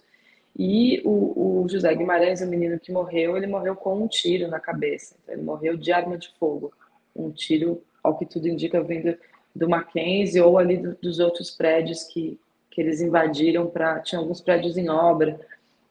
[0.58, 4.58] E o, o, José Guimarães, o menino que morreu, ele morreu com um tiro na
[4.58, 5.14] cabeça.
[5.22, 6.72] Então, ele morreu de arma de fogo.
[7.14, 9.16] Um tiro, ao que tudo indica, vindo
[9.54, 12.40] do Mackenzie ou ali do, dos outros prédios que,
[12.70, 14.00] que eles invadiram para.
[14.00, 15.38] Tinha alguns prédios em obra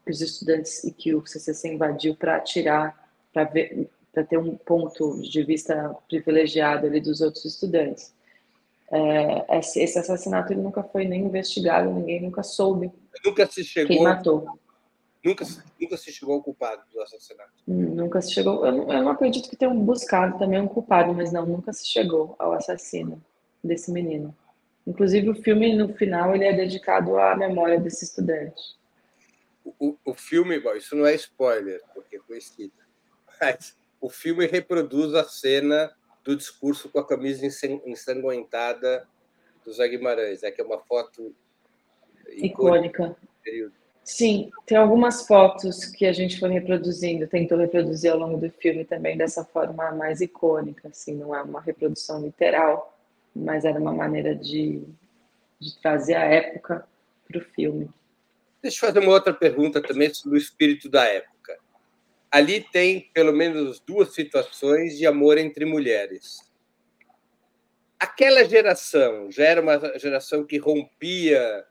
[0.04, 3.46] que os estudantes e que o CCC invadiu para atirar, para
[4.26, 8.14] ter um ponto de vista privilegiado ali dos outros estudantes.
[8.92, 12.92] É, esse, esse, assassinato ele nunca foi nem investigado, ninguém nunca soube
[13.26, 14.60] nunca se chegou quem matou.
[15.24, 15.46] Nunca,
[15.80, 17.52] nunca se chegou ao culpado do assassinato.
[17.68, 18.66] Hum, nunca se chegou.
[18.66, 21.86] Eu não, eu não acredito que tenham buscado também um culpado, mas não, nunca se
[21.86, 23.22] chegou ao assassino
[23.64, 24.36] desse menino.
[24.86, 28.78] Inclusive, o filme, no final, ele é dedicado à memória desse estudante.
[29.80, 32.82] O, o filme, bom, isso não é spoiler, porque foi escrito,
[33.42, 35.92] mas o filme reproduz a cena
[36.28, 37.46] do discurso com a camisa
[37.86, 39.08] ensanguentada
[39.64, 41.34] do Zé Guimarães, é que é uma foto
[42.28, 43.16] icônica.
[43.46, 43.72] icônica.
[44.04, 48.84] Sim, tem algumas fotos que a gente foi reproduzindo, tentou reproduzir ao longo do filme
[48.84, 52.98] também dessa forma mais icônica, assim, não é uma reprodução literal,
[53.34, 54.84] mas era uma maneira de,
[55.60, 56.86] de trazer a época
[57.26, 57.90] para o filme.
[58.62, 61.37] Deixa eu fazer uma outra pergunta também sobre o espírito da época
[62.38, 66.38] ali tem pelo menos duas situações de amor entre mulheres.
[68.00, 71.66] Aquela geração já era uma geração que rompia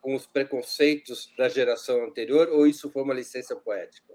[0.00, 4.14] com os preconceitos da geração anterior ou isso foi uma licença poética?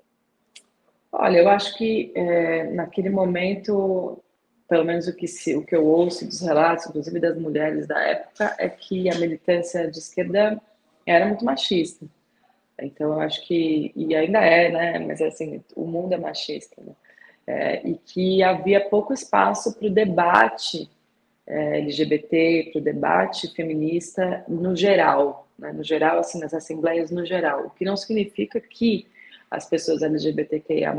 [1.12, 4.24] Olha, eu acho que é, naquele momento,
[4.70, 8.00] pelo menos o que, se, o que eu ouço dos relatos, inclusive das mulheres da
[8.00, 10.62] época, é que a militância de esquerda
[11.06, 12.06] era muito machista.
[12.86, 15.00] Então, eu acho que, e ainda é, né?
[15.00, 16.94] Mas assim, o mundo é machista, né?
[17.48, 20.88] É, e que havia pouco espaço para o debate
[21.48, 25.72] é, LGBT, para o debate feminista no geral, né?
[25.72, 29.08] no geral, assim, nas assembleias no geral, o que não significa que
[29.50, 30.94] as pessoas LGBTQIA+,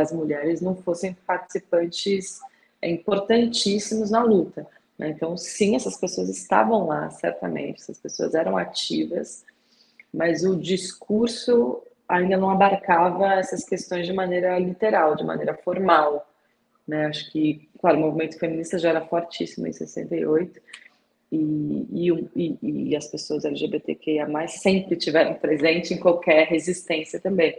[0.00, 2.38] as mulheres não fossem participantes
[2.80, 4.68] importantíssimos na luta.
[4.96, 5.08] Né?
[5.08, 9.44] Então, sim, essas pessoas estavam lá, certamente, essas pessoas eram ativas,
[10.12, 16.26] mas o discurso ainda não abarcava essas questões de maneira literal, de maneira formal.
[16.86, 17.06] Né?
[17.06, 20.60] Acho que, claro, o movimento feminista já era fortíssimo em 68
[21.30, 27.58] e, e, e, as pessoas LGBTQIA+, sempre tiveram presente em qualquer resistência também.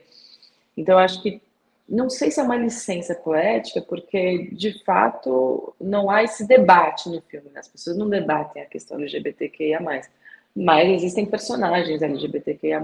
[0.76, 1.40] Então, acho que,
[1.88, 7.22] não sei se é uma licença poética, porque, de fato, não há esse debate no
[7.22, 7.60] filme, né?
[7.60, 9.80] as pessoas não debatem a questão LGBTQIA+,
[10.56, 12.82] mas existem personagens LGBTQIA+,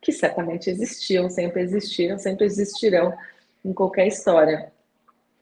[0.00, 3.16] que certamente existiam, sempre existiram, sempre existirão
[3.64, 4.72] em qualquer história.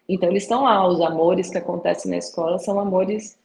[0.08, 3.38] Então, eles estão lá, os amores que acontecem na escola são amores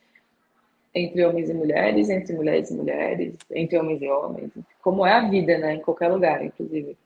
[0.93, 4.51] entre homens e mulheres, entre mulheres e mulheres, entre homens e homens,
[4.81, 6.97] como é a vida, né, em qualquer lugar, inclusive.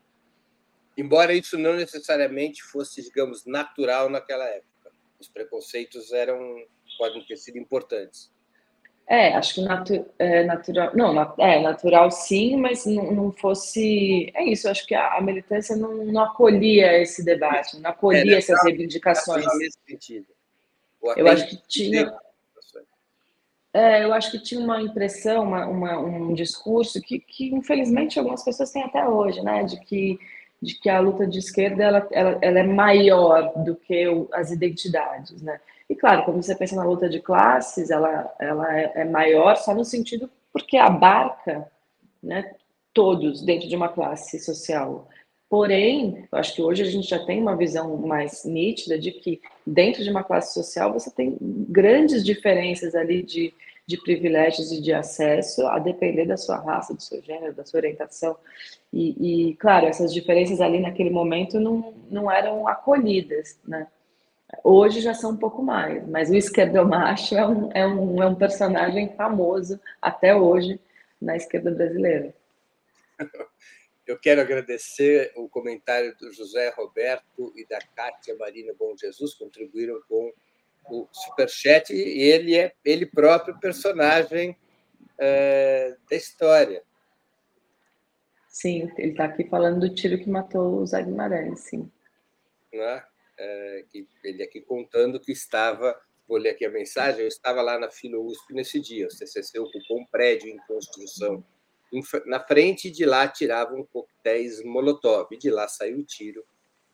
[0.98, 6.64] Embora isso não necessariamente fosse, digamos, natural naquela época, os preconceitos eram
[6.98, 8.32] podem ter sido importantes.
[9.06, 14.32] É, acho que natu é, natural, não, nat é natural sim, mas não, não fosse,
[14.34, 18.38] é isso, acho que a, a militância não, não, acolhia esse debate, não acolhia é,
[18.38, 19.46] essas reivindicações.
[19.58, 20.28] Nesse sentido.
[21.18, 22.16] Eu acho que tinha,
[23.74, 28.44] é, eu acho que tinha uma impressão, uma, uma, um discurso que, que, infelizmente, algumas
[28.44, 29.64] pessoas têm até hoje, né?
[29.64, 30.20] De que,
[30.62, 34.52] de que a luta de esquerda ela, ela, ela é maior do que o, as
[34.52, 35.60] identidades, né?
[35.90, 39.74] E, claro, quando você pensa na luta de classes, ela, ela é, é maior só
[39.74, 41.70] no sentido porque abarca
[42.22, 42.54] né,
[42.94, 45.10] todos dentro de uma classe social.
[45.50, 49.42] Porém, eu acho que hoje a gente já tem uma visão mais nítida de que
[49.66, 53.54] dentro de uma classe social você tem grandes diferenças ali de,
[53.86, 57.80] de privilégios e de acesso, a depender da sua raça, do seu gênero, da sua
[57.80, 58.36] orientação.
[58.92, 63.88] E, e claro, essas diferenças ali naquele momento não, não eram acolhidas, né?
[64.64, 68.36] Hoje já são um pouco mais, mas o esquerdomacho é um, é um, é um
[68.36, 70.80] personagem famoso até hoje
[71.22, 72.34] na esquerda brasileira.
[74.06, 80.02] Eu quero agradecer o comentário do José Roberto e da Kátia Marina Bom Jesus, contribuíram
[80.10, 80.34] com
[80.90, 84.58] o Superchat, e ele é ele próprio personagem
[85.18, 86.84] é, da história.
[88.50, 91.90] Sim, ele está aqui falando do tiro que matou o Zé Guimarães, sim.
[92.74, 92.80] Né?
[92.80, 93.04] É,
[94.24, 98.26] ele aqui contando que estava, vou ler aqui a mensagem, eu estava lá na Filo
[98.26, 101.44] USP nesse dia, o CCC ocupou um prédio em construção
[102.26, 105.30] na frente de lá tiravam coquetéis Molotov.
[105.38, 106.44] De lá saiu o tiro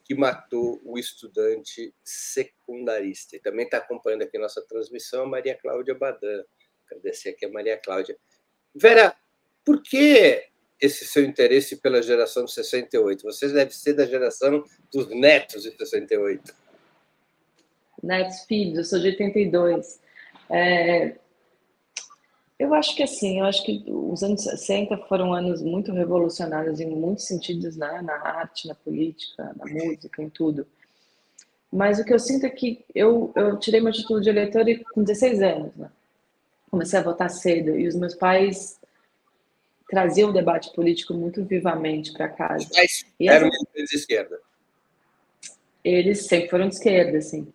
[0.04, 3.36] que matou o estudante secundarista.
[3.36, 6.44] E também está acompanhando aqui nossa transmissão a Maria Cláudia Badan.
[6.88, 8.18] Agradecer aqui a Maria Cláudia.
[8.74, 9.16] Vera,
[9.64, 10.49] por que
[10.82, 13.24] esse seu interesse pela geração de 68?
[13.24, 16.54] Você deve ser da geração dos netos de 68.
[18.02, 20.00] Netos, filhos, eu sou de 82.
[20.50, 21.16] É,
[22.58, 26.90] eu acho que assim, eu acho que os anos 60 foram anos muito revolucionários em
[26.90, 28.02] muitos sentidos, né?
[28.02, 30.68] na arte, na política, na música, em tudo.
[31.72, 35.04] Mas o que eu sinto é que eu, eu tirei meu título de eleitor com
[35.04, 35.90] 16 anos, né?
[36.72, 38.79] Comecei a votar cedo e os meus pais
[39.90, 42.68] traziam o debate político muito vivamente para casa.
[42.74, 44.40] Mas eram de esquerda?
[45.84, 47.52] Eles sempre foram de esquerda, assim.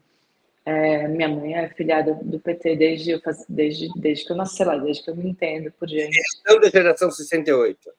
[0.66, 4.64] É, minha mãe é filiada do PT desde, eu faz, desde, desde que eu nasci,
[4.64, 6.18] lá, desde que eu me entendo por gente.
[6.46, 7.90] São da geração 68?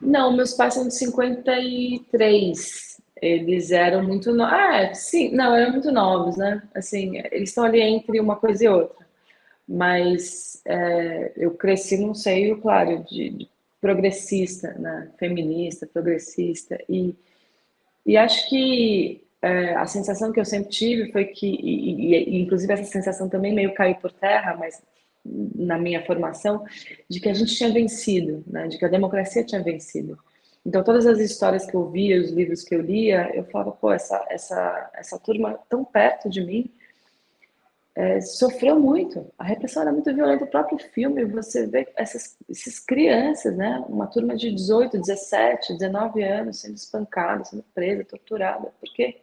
[0.00, 2.96] Não, meus pais são de 53.
[3.20, 4.52] Eles eram muito novos.
[4.52, 6.62] Ah, sim, não, eram muito novos, né?
[6.74, 9.06] Assim, eles estão ali entre uma coisa e outra.
[9.66, 13.48] Mas é, eu cresci num seio, claro, de, de
[13.80, 15.10] progressista, né?
[15.18, 16.78] feminista, progressista.
[16.88, 17.14] E,
[18.04, 22.72] e acho que é, a sensação que eu sempre tive foi que, e, e, inclusive
[22.72, 24.82] essa sensação também meio caiu por terra, mas
[25.24, 26.64] na minha formação,
[27.08, 30.16] de que a gente tinha vencido, né, de que a democracia tinha vencido.
[30.64, 33.92] Então, todas as histórias que eu via, os livros que eu lia, eu falava, pô,
[33.92, 36.70] essa, essa, essa turma tão perto de mim
[37.96, 39.26] é, sofreu muito.
[39.38, 40.44] A repressão era muito violenta.
[40.44, 43.82] O próprio filme, você vê essas, essas crianças, né?
[43.88, 48.70] Uma turma de 18, 17, 19 anos sendo espancada, sendo presa, torturada.
[48.80, 49.16] Porque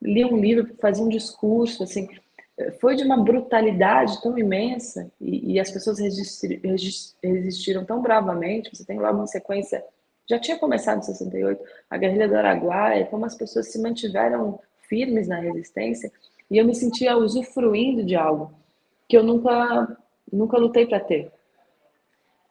[0.00, 2.08] lia um livro, fazia um discurso, assim,
[2.80, 6.58] foi de uma brutalidade tão imensa e, e as pessoas resistir,
[7.22, 8.74] resistiram tão bravamente.
[8.74, 9.84] Você tem logo uma sequência,
[10.26, 14.58] já tinha começado em 68, a guerrilha do Araguaia, como as pessoas se mantiveram
[14.88, 16.10] firmes na resistência
[16.50, 18.54] e eu me sentia usufruindo de algo
[19.08, 19.96] que eu nunca
[20.32, 21.30] nunca lutei para ter.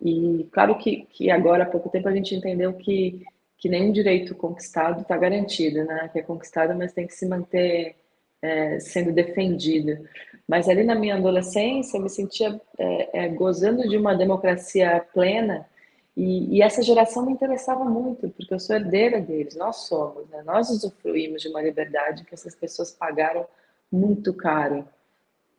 [0.02, 3.26] E claro que, que agora há pouco tempo a gente entendeu que
[3.58, 6.10] que nenhum direito conquistado está garantido, né?
[6.12, 7.96] Que é conquistado, mas tem que se manter
[8.42, 10.08] é, sendo defendido.
[10.48, 15.68] Mas ali na minha adolescência, eu me sentia é, é, gozando de uma democracia plena
[16.16, 20.44] E, e, essa geração me interessava muito, porque eu sou herdeira deles, nós somos, né?
[20.46, 23.46] nós usufruímos de uma liberdade que essas pessoas pagaram
[23.92, 24.88] muito caro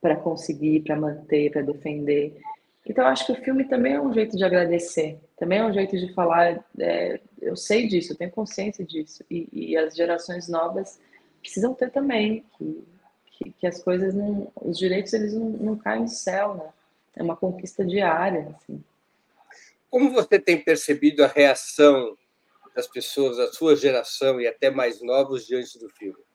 [0.01, 2.39] para conseguir, para manter, para defender.
[2.85, 5.97] Então, acho que o filme também é um jeito de agradecer, também é um jeito
[5.97, 6.63] de falar.
[6.79, 10.99] É, eu sei disso, eu tenho consciência disso, e, e as gerações novas
[11.41, 12.83] precisam ter também, que,
[13.25, 14.51] que, que, as coisas não.
[14.55, 16.69] Os direitos eles não, não caem do céu, né?
[17.15, 18.81] É uma conquista diária, assim.
[19.89, 22.15] Como você tem percebido a reação
[22.75, 26.26] das pessoas da sua geração e até mais novos diante do filme?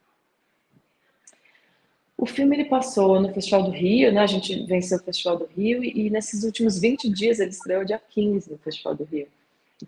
[2.22, 4.20] O filme ele passou no Festival do Rio, né?
[4.20, 7.84] A gente venceu o Festival do Rio e, e nesses últimos 20 dias ele estreou
[7.84, 9.26] dia 15 no Festival do Rio.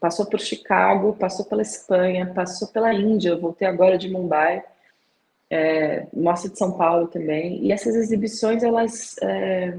[0.00, 3.28] Passou por Chicago, passou pela Espanha, passou pela Índia.
[3.28, 4.64] Eu voltei agora de Mumbai,
[5.48, 7.64] é, mostra de São Paulo também.
[7.64, 9.78] E essas exibições, elas é,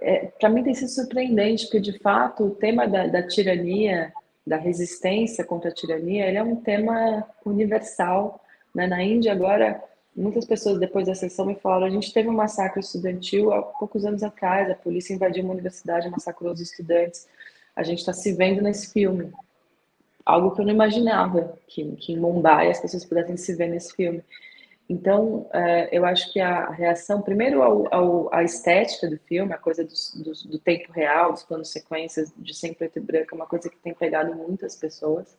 [0.00, 4.10] é, para mim tem sido surpreendente, porque de fato o tema da, da, tirania,
[4.46, 8.42] da resistência contra a tirania, ele é um tema universal.
[8.74, 8.86] Né?
[8.86, 9.84] Na Índia, agora,
[10.16, 14.04] muitas pessoas depois da sessão me falaram: a gente teve um massacre estudantil há poucos
[14.04, 17.28] anos atrás, a polícia invadiu uma universidade, massacrou os estudantes.
[17.74, 19.32] A gente está se vendo nesse filme.
[20.24, 23.94] Algo que eu não imaginava, que, que em Mumbai as pessoas pudessem se ver nesse
[23.94, 24.24] filme.
[24.88, 29.58] Então, é, eu acho que a reação, primeiro, ao, ao, a estética do filme, a
[29.58, 29.92] coisa do,
[30.22, 33.68] do, do, tempo real, dos planos sequências de sempre preto e branco, é uma coisa
[33.68, 35.36] que tem pegado muitas pessoas.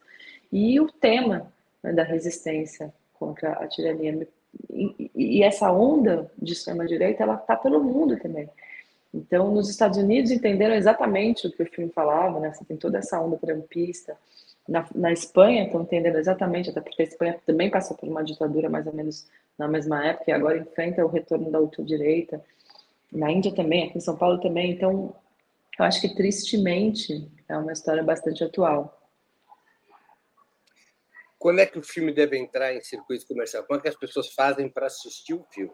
[0.52, 1.52] E o tema
[1.82, 4.28] né, da resistência contra a tirania.
[4.70, 8.50] E, essa onda de extrema-direita, ela está pelo mundo também.
[9.14, 12.54] Então, nos Estados Unidos entenderam exatamente o que o filme falava, né?
[12.54, 14.16] Você tem toda essa onda trampista,
[14.68, 18.70] na, na Espanha estão entendendo exatamente, até porque a Espanha também passou por uma ditadura
[18.70, 19.26] mais ou menos
[19.58, 22.44] na mesma época e agora enfrenta o retorno da ultradireita.
[23.12, 24.72] Na Índia também, aqui em São Paulo também.
[24.72, 25.16] Então,
[25.80, 28.97] eu acho que tristemente é uma história bastante atual.
[31.48, 33.64] Quando é que o filme deve entrar em circuito comercial?
[33.64, 35.72] Como é que as pessoas fazem para assistir o filme?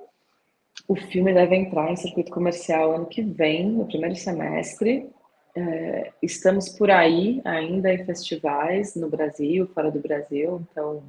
[0.88, 5.09] O filme deve entrar em circuito comercial ano que vem, no primeiro semestre.
[5.55, 11.03] É, estamos por aí ainda em festivais no Brasil, fora do Brasil, então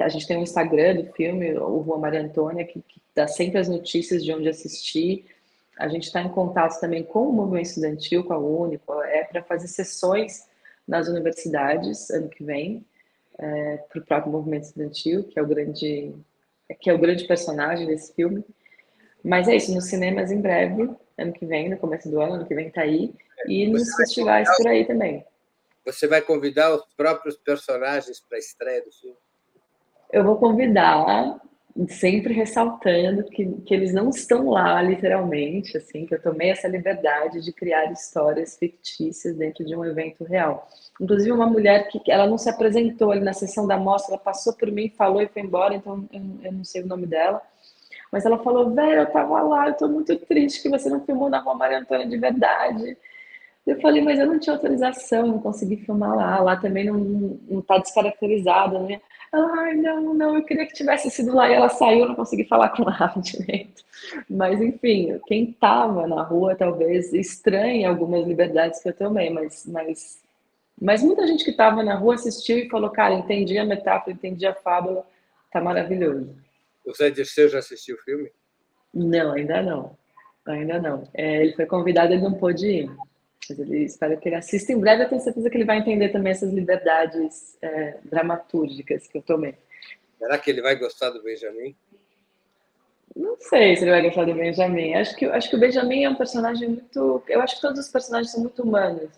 [0.00, 3.60] a gente tem um Instagram do filme, o Rua Maria Antônia, que, que dá sempre
[3.60, 5.26] as notícias de onde assistir.
[5.78, 9.44] A gente está em contato também com o movimento estudantil, com a Único, é para
[9.44, 10.48] fazer sessões
[10.88, 12.84] nas universidades ano que vem,
[13.38, 16.14] é, para o próprio movimento estudantil, que é o grande
[16.80, 18.44] que é o grande personagem desse filme.
[19.22, 22.46] Mas é isso, nos cinemas em breve, ano que vem, no começo do ano, ano
[22.46, 23.14] que vem tá aí,
[23.46, 25.24] e nos festivais por aí também.
[25.84, 29.16] Você vai convidar os próprios personagens para a estreia do filme?
[30.12, 31.40] Eu vou convidar,
[31.88, 37.42] sempre ressaltando que, que eles não estão lá, literalmente, assim, que eu tomei essa liberdade
[37.42, 40.68] de criar histórias fictícias dentro de um evento real.
[41.00, 44.54] Inclusive, uma mulher que ela não se apresentou ali na sessão da mostra, ela passou
[44.54, 47.42] por mim, falou e foi embora, então eu, eu não sei o nome dela
[48.10, 51.28] mas ela falou, velho, eu tava lá, eu tô muito triste que você não filmou
[51.28, 52.96] na Rua Maria Antônia de verdade.
[53.66, 56.40] Eu falei, mas eu não tinha autorização, não consegui filmar lá.
[56.40, 59.00] Lá também não, não tá descaracterizado, né?
[59.32, 61.50] Ela, ai, não, não, eu queria que tivesse sido lá.
[61.50, 63.82] E ela saiu, não consegui falar com ela direito.
[64.30, 70.22] Mas, enfim, quem tava na rua talvez estranhe algumas liberdades que eu tomei, mas, mas,
[70.80, 74.46] mas muita gente que tava na rua assistiu e falou, cara, entendi a metáfora, entendi
[74.46, 75.04] a fábula,
[75.50, 76.32] tá maravilhoso.
[76.86, 78.30] O Zé Dirceu já assistiu o filme?
[78.94, 79.96] Não, ainda não.
[80.46, 81.08] Ainda não.
[81.12, 82.90] É, ele foi convidado, ele não pôde ir.
[83.48, 85.04] Mas ele espero que ele assista em breve.
[85.04, 89.54] Eu tenho certeza que ele vai entender também essas liberdades é, dramatúrgicas que eu tomei.
[90.18, 91.74] Será que ele vai gostar do Benjamin?
[93.14, 94.94] Não sei se ele vai gostar do Benjamin.
[94.94, 97.22] Acho que, acho que o Benjamin é um personagem muito.
[97.28, 99.10] Eu acho que todos os personagens são muito humanos.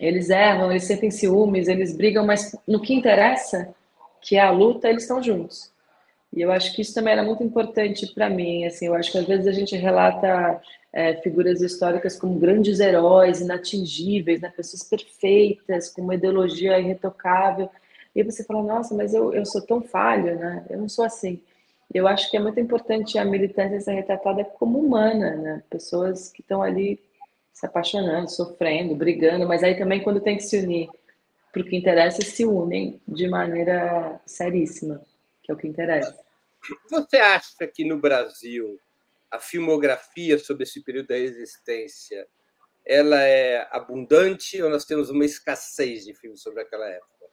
[0.00, 3.74] Eles erram, eles sentem ciúmes, eles brigam, mas no que interessa,
[4.20, 5.72] que é a luta, eles estão juntos.
[6.34, 8.64] E eu acho que isso também era muito importante para mim.
[8.64, 10.60] Assim, eu acho que às vezes a gente relata
[10.92, 14.52] é, figuras históricas como grandes heróis, inatingíveis, né?
[14.54, 17.68] pessoas perfeitas, com uma ideologia irretocável.
[18.14, 20.64] E você fala, nossa, mas eu, eu sou tão falho, né?
[20.70, 21.40] Eu não sou assim.
[21.92, 25.62] Eu acho que é muito importante a militância ser retratada como humana, né?
[25.70, 26.98] Pessoas que estão ali
[27.52, 30.88] se apaixonando, sofrendo, brigando, mas aí também quando tem que se unir
[31.52, 35.00] para o que interessa, se unem de maneira seríssima
[35.48, 36.14] que é o que interessa.
[36.90, 38.78] Você acha que no Brasil
[39.30, 42.26] a filmografia sobre esse período da resistência
[42.88, 47.26] ela é abundante ou nós temos uma escassez de filmes sobre aquela época?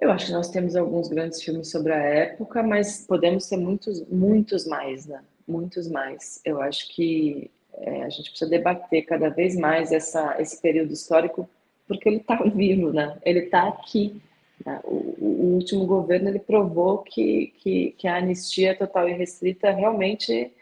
[0.00, 4.06] Eu acho que nós temos alguns grandes filmes sobre a época, mas podemos ter muitos,
[4.08, 5.24] muitos mais, né?
[5.46, 6.40] Muitos mais.
[6.44, 11.48] Eu acho que é, a gente precisa debater cada vez mais essa, esse período histórico
[11.88, 13.18] porque ele está vivo, né?
[13.24, 14.20] Ele está aqui.
[14.64, 14.78] Né?
[14.84, 20.52] O, o, último governo ele provou que, que, que a anistia total e restrita realmente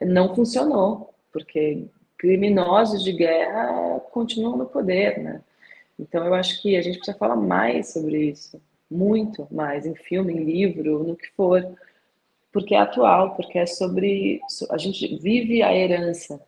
[0.00, 1.86] não funcionou, porque
[2.18, 5.40] criminosos de guerra continuam no poder, né?
[5.98, 10.32] Então eu acho que a gente precisa falar mais sobre isso, muito mais, em filme,
[10.32, 11.66] em livro, no que for,
[12.52, 14.40] porque é atual, porque é sobre
[14.70, 16.40] a gente vive a herança,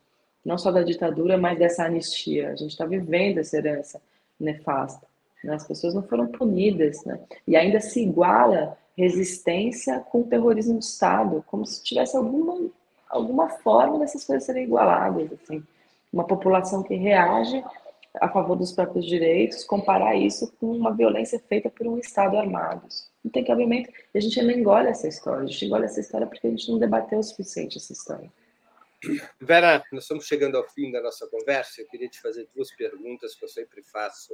[0.45, 2.51] não só da ditadura, mas dessa anistia.
[2.51, 4.01] A gente está vivendo essa herança
[4.39, 5.07] nefasta.
[5.43, 5.55] Né?
[5.55, 7.19] As pessoas não foram punidas, né?
[7.47, 12.71] E ainda se iguala resistência com terrorismo do Estado, como se tivesse alguma
[13.09, 15.63] alguma forma dessas coisas serem igualadas, assim.
[16.13, 17.63] Uma população que reage
[18.21, 22.87] a favor dos próprios direitos, comparar isso com uma violência feita por um Estado armado.
[23.23, 23.91] Não tem cabimento.
[24.15, 25.43] E a gente ainda engole essa história.
[25.43, 28.33] A gente engole essa história porque a gente não debateu o suficiente essa história.
[29.41, 31.81] Vera, nós estamos chegando ao fim da nossa conversa.
[31.81, 34.33] Eu queria te fazer duas perguntas que eu sempre faço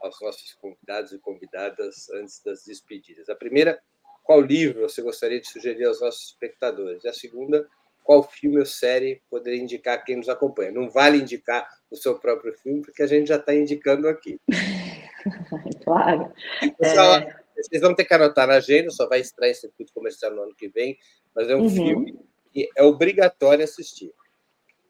[0.00, 3.28] aos nossos convidados e convidadas antes das despedidas.
[3.28, 3.80] A primeira,
[4.22, 7.04] qual livro você gostaria de sugerir aos nossos espectadores?
[7.04, 7.66] E a segunda,
[8.02, 10.72] qual filme ou série poderia indicar quem nos acompanha.
[10.72, 14.38] Não vale indicar o seu próprio filme, porque a gente já está indicando aqui.
[15.84, 16.32] claro.
[16.78, 17.42] Pessoal, é...
[17.56, 20.54] Vocês vão ter que anotar na agenda, só vai estrear em circuito comercial no ano
[20.54, 20.98] que vem,
[21.34, 21.70] mas é um uhum.
[21.70, 22.18] filme
[22.52, 24.12] que é obrigatório assistir.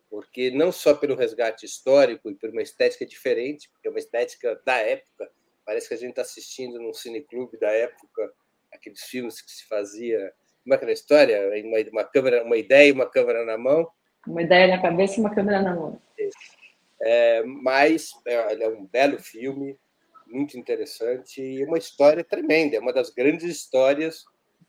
[0.08, 4.60] Porque não só pelo resgate histórico e por uma estética diferente, porque é uma estética
[4.64, 5.30] da época,
[5.64, 8.32] parece que a gente está assistindo num cineclube da época,
[8.72, 10.32] aqueles filmes que se fazia
[10.62, 11.40] como é que é a história?
[11.64, 13.88] Uma, uma, câmera, uma ideia e uma câmera na mão.
[14.26, 16.00] Uma ideia na cabeça e uma câmera na mão.
[17.00, 19.76] É, mas é, é um belo filme,
[20.26, 22.76] muito interessante e uma história tremenda.
[22.76, 24.24] É uma das grandes histórias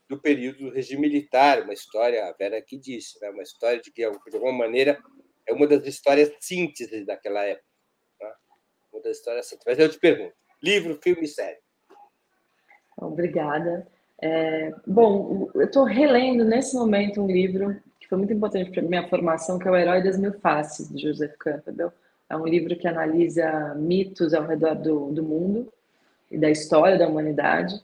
[0.08, 3.30] do período do regime militar, uma história, a Vera aqui disse, né?
[3.30, 5.00] uma história de que, de alguma maneira,
[5.46, 7.66] é uma das histórias síntese daquela época.
[8.18, 8.36] Tá?
[8.92, 9.64] Uma das histórias síntese.
[9.66, 11.58] Mas eu te pergunto: livro, filme e série.
[12.96, 13.86] Obrigada.
[14.26, 19.06] É, bom, eu estou relendo nesse momento um livro que foi muito importante para minha
[19.06, 21.92] formação, que é O Herói das Mil Faces, de Joseph Campbell.
[22.30, 25.70] É um livro que analisa mitos ao redor do, do mundo
[26.30, 27.78] e da história da humanidade,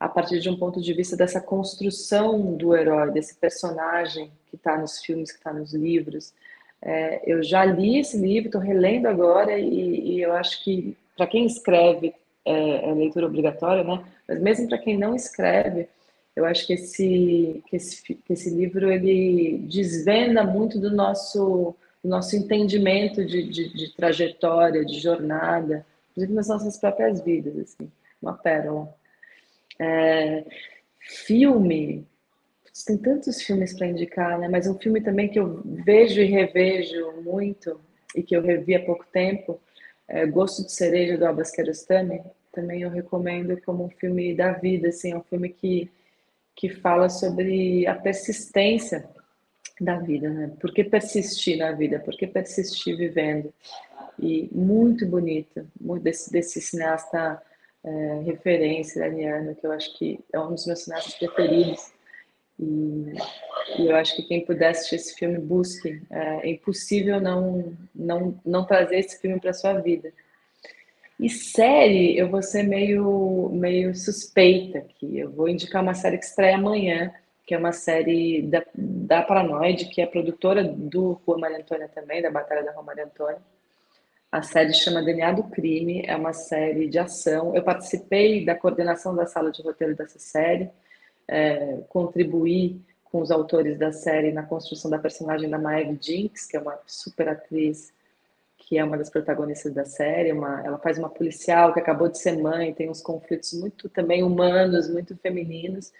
[0.00, 4.76] a partir de um ponto de vista dessa construção do herói, desse personagem que está
[4.76, 6.34] nos filmes, que está nos livros.
[6.82, 11.28] É, eu já li esse livro, estou relendo agora, e, e eu acho que, para
[11.28, 12.12] quem escreve,
[12.44, 14.04] é, é leitura obrigatória, né?
[14.26, 15.88] Mas mesmo para quem não escreve,
[16.34, 22.08] eu acho que esse, que esse, que esse livro ele desvenda muito do nosso, do
[22.08, 28.34] nosso entendimento de, de, de, trajetória, de jornada, inclusive nas nossas próprias vidas, assim, uma
[28.34, 28.92] pérola.
[29.78, 30.44] É,
[31.00, 32.06] filme,
[32.84, 34.48] tem tantos filmes para indicar, né?
[34.48, 37.80] Mas um filme também que eu vejo e revejo muito
[38.14, 39.60] e que eu revi há pouco tempo
[40.08, 42.22] é, Gosto de Cereja, do Abbas Kiarostami,
[42.54, 45.90] também eu recomendo como um filme da vida, assim, é um filme que,
[46.54, 49.08] que fala sobre a persistência
[49.80, 50.52] da vida, né?
[50.60, 51.98] Por que persistir na vida?
[51.98, 53.52] Por que persistir vivendo?
[54.18, 57.42] E muito bonito, muito desse, desse cineasta
[57.82, 61.92] é, referência iraniano, que eu acho que é um dos meus cineastas preferidos.
[62.58, 63.14] E,
[63.78, 66.00] e, eu acho que quem puder assistir esse filme, busque.
[66.10, 70.12] É, é impossível não, não, não trazer esse filme para sua vida.
[71.18, 75.18] E série, eu vou ser meio, meio suspeita aqui.
[75.18, 77.12] Eu vou indicar uma série que estreia amanhã,
[77.46, 82.20] que é uma série da, da Paranoide, que é produtora do Rua Maria Antônia também,
[82.20, 83.38] da Batalha da Rua Maria Antônia.
[84.32, 87.54] A série chama DNA do Crime, é uma série de ação.
[87.54, 90.68] Eu participei da coordenação da sala de roteiro dessa série
[91.28, 96.56] é, contribuir com os autores da série na construção da personagem da Maeve Jinx, que
[96.56, 97.92] é uma super atriz,
[98.66, 100.32] que é uma das protagonistas da série.
[100.32, 104.22] Uma, ela faz uma policial que acabou de ser mãe, tem uns conflitos muito também
[104.22, 105.92] humanos, muito femininos.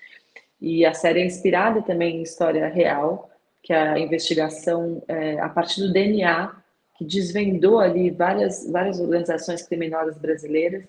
[0.61, 3.31] E a série é inspirada também em história real,
[3.63, 6.55] que é a investigação é, a partir do DNA,
[6.97, 10.85] que desvendou ali várias, várias organizações criminosas brasileiras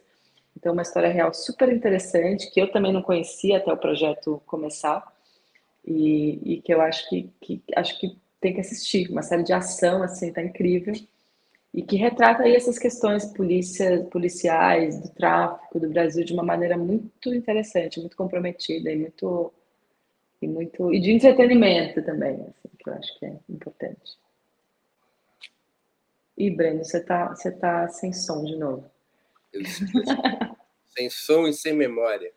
[0.58, 5.04] então, uma história real super interessante, que eu também não conhecia até o projeto começar,
[5.86, 9.10] e, e que eu acho que, que, acho que tem que assistir.
[9.12, 10.94] Uma série de ação, assim, tá incrível,
[11.76, 16.78] e que retrata aí essas questões polícia, policiais, do tráfico do Brasil de uma maneira
[16.78, 19.54] muito interessante, muito comprometida e muito
[20.42, 24.18] e muito e de entretenimento também, assim, que eu acho que é importante.
[26.38, 28.90] E Breno, você tá, você tá sem som de novo.
[29.52, 29.62] Eu
[30.96, 32.32] sem som e sem memória.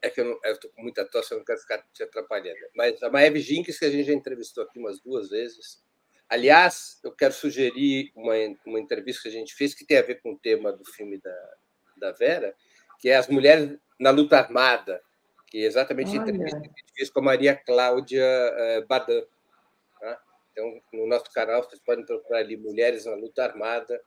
[0.00, 2.58] É que eu estou com muita tosse, eu não quero ficar te atrapalhando.
[2.74, 5.82] Mas a Maeve Jinks, que a gente já entrevistou aqui umas duas vezes.
[6.30, 10.22] Aliás, eu quero sugerir uma, uma entrevista que a gente fez que tem a ver
[10.22, 11.54] com o tema do filme da,
[11.96, 12.54] da Vera,
[13.00, 15.02] que é As Mulheres na Luta Armada,
[15.48, 19.22] que é exatamente a entrevista que a gente fez com a Maria Cláudia uh, Badan.
[20.00, 20.22] Tá?
[20.52, 24.00] Então, no nosso canal, vocês podem procurar ali Mulheres na Luta Armada,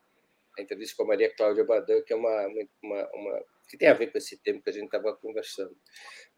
[0.57, 2.47] a entrevista com a Maria Cláudia Badan, que é uma,
[2.81, 5.75] uma, uma que tem a ver com esse tema que a gente estava conversando.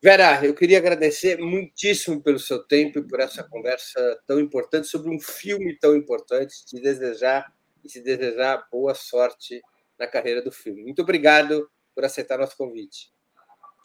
[0.05, 5.09] Vera, eu queria agradecer muitíssimo pelo seu tempo e por essa conversa tão importante sobre
[5.09, 7.51] um filme tão importante, te desejar
[7.83, 9.63] e te desejar boa sorte
[9.97, 10.83] na carreira do filme.
[10.83, 13.11] Muito obrigado por aceitar nosso convite.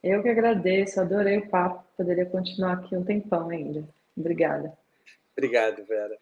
[0.04, 3.88] Eu que agradeço, adorei o papo, poderia continuar aqui um tempão ainda.
[4.14, 4.76] Obrigada.
[5.34, 6.18] Obrigado, Vera.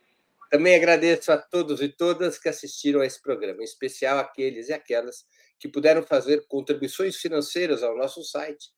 [0.49, 4.73] Também agradeço a todos e todas que assistiram a esse programa, em especial aqueles e
[4.73, 5.27] aquelas
[5.59, 8.78] que puderam fazer contribuições financeiras ao nosso site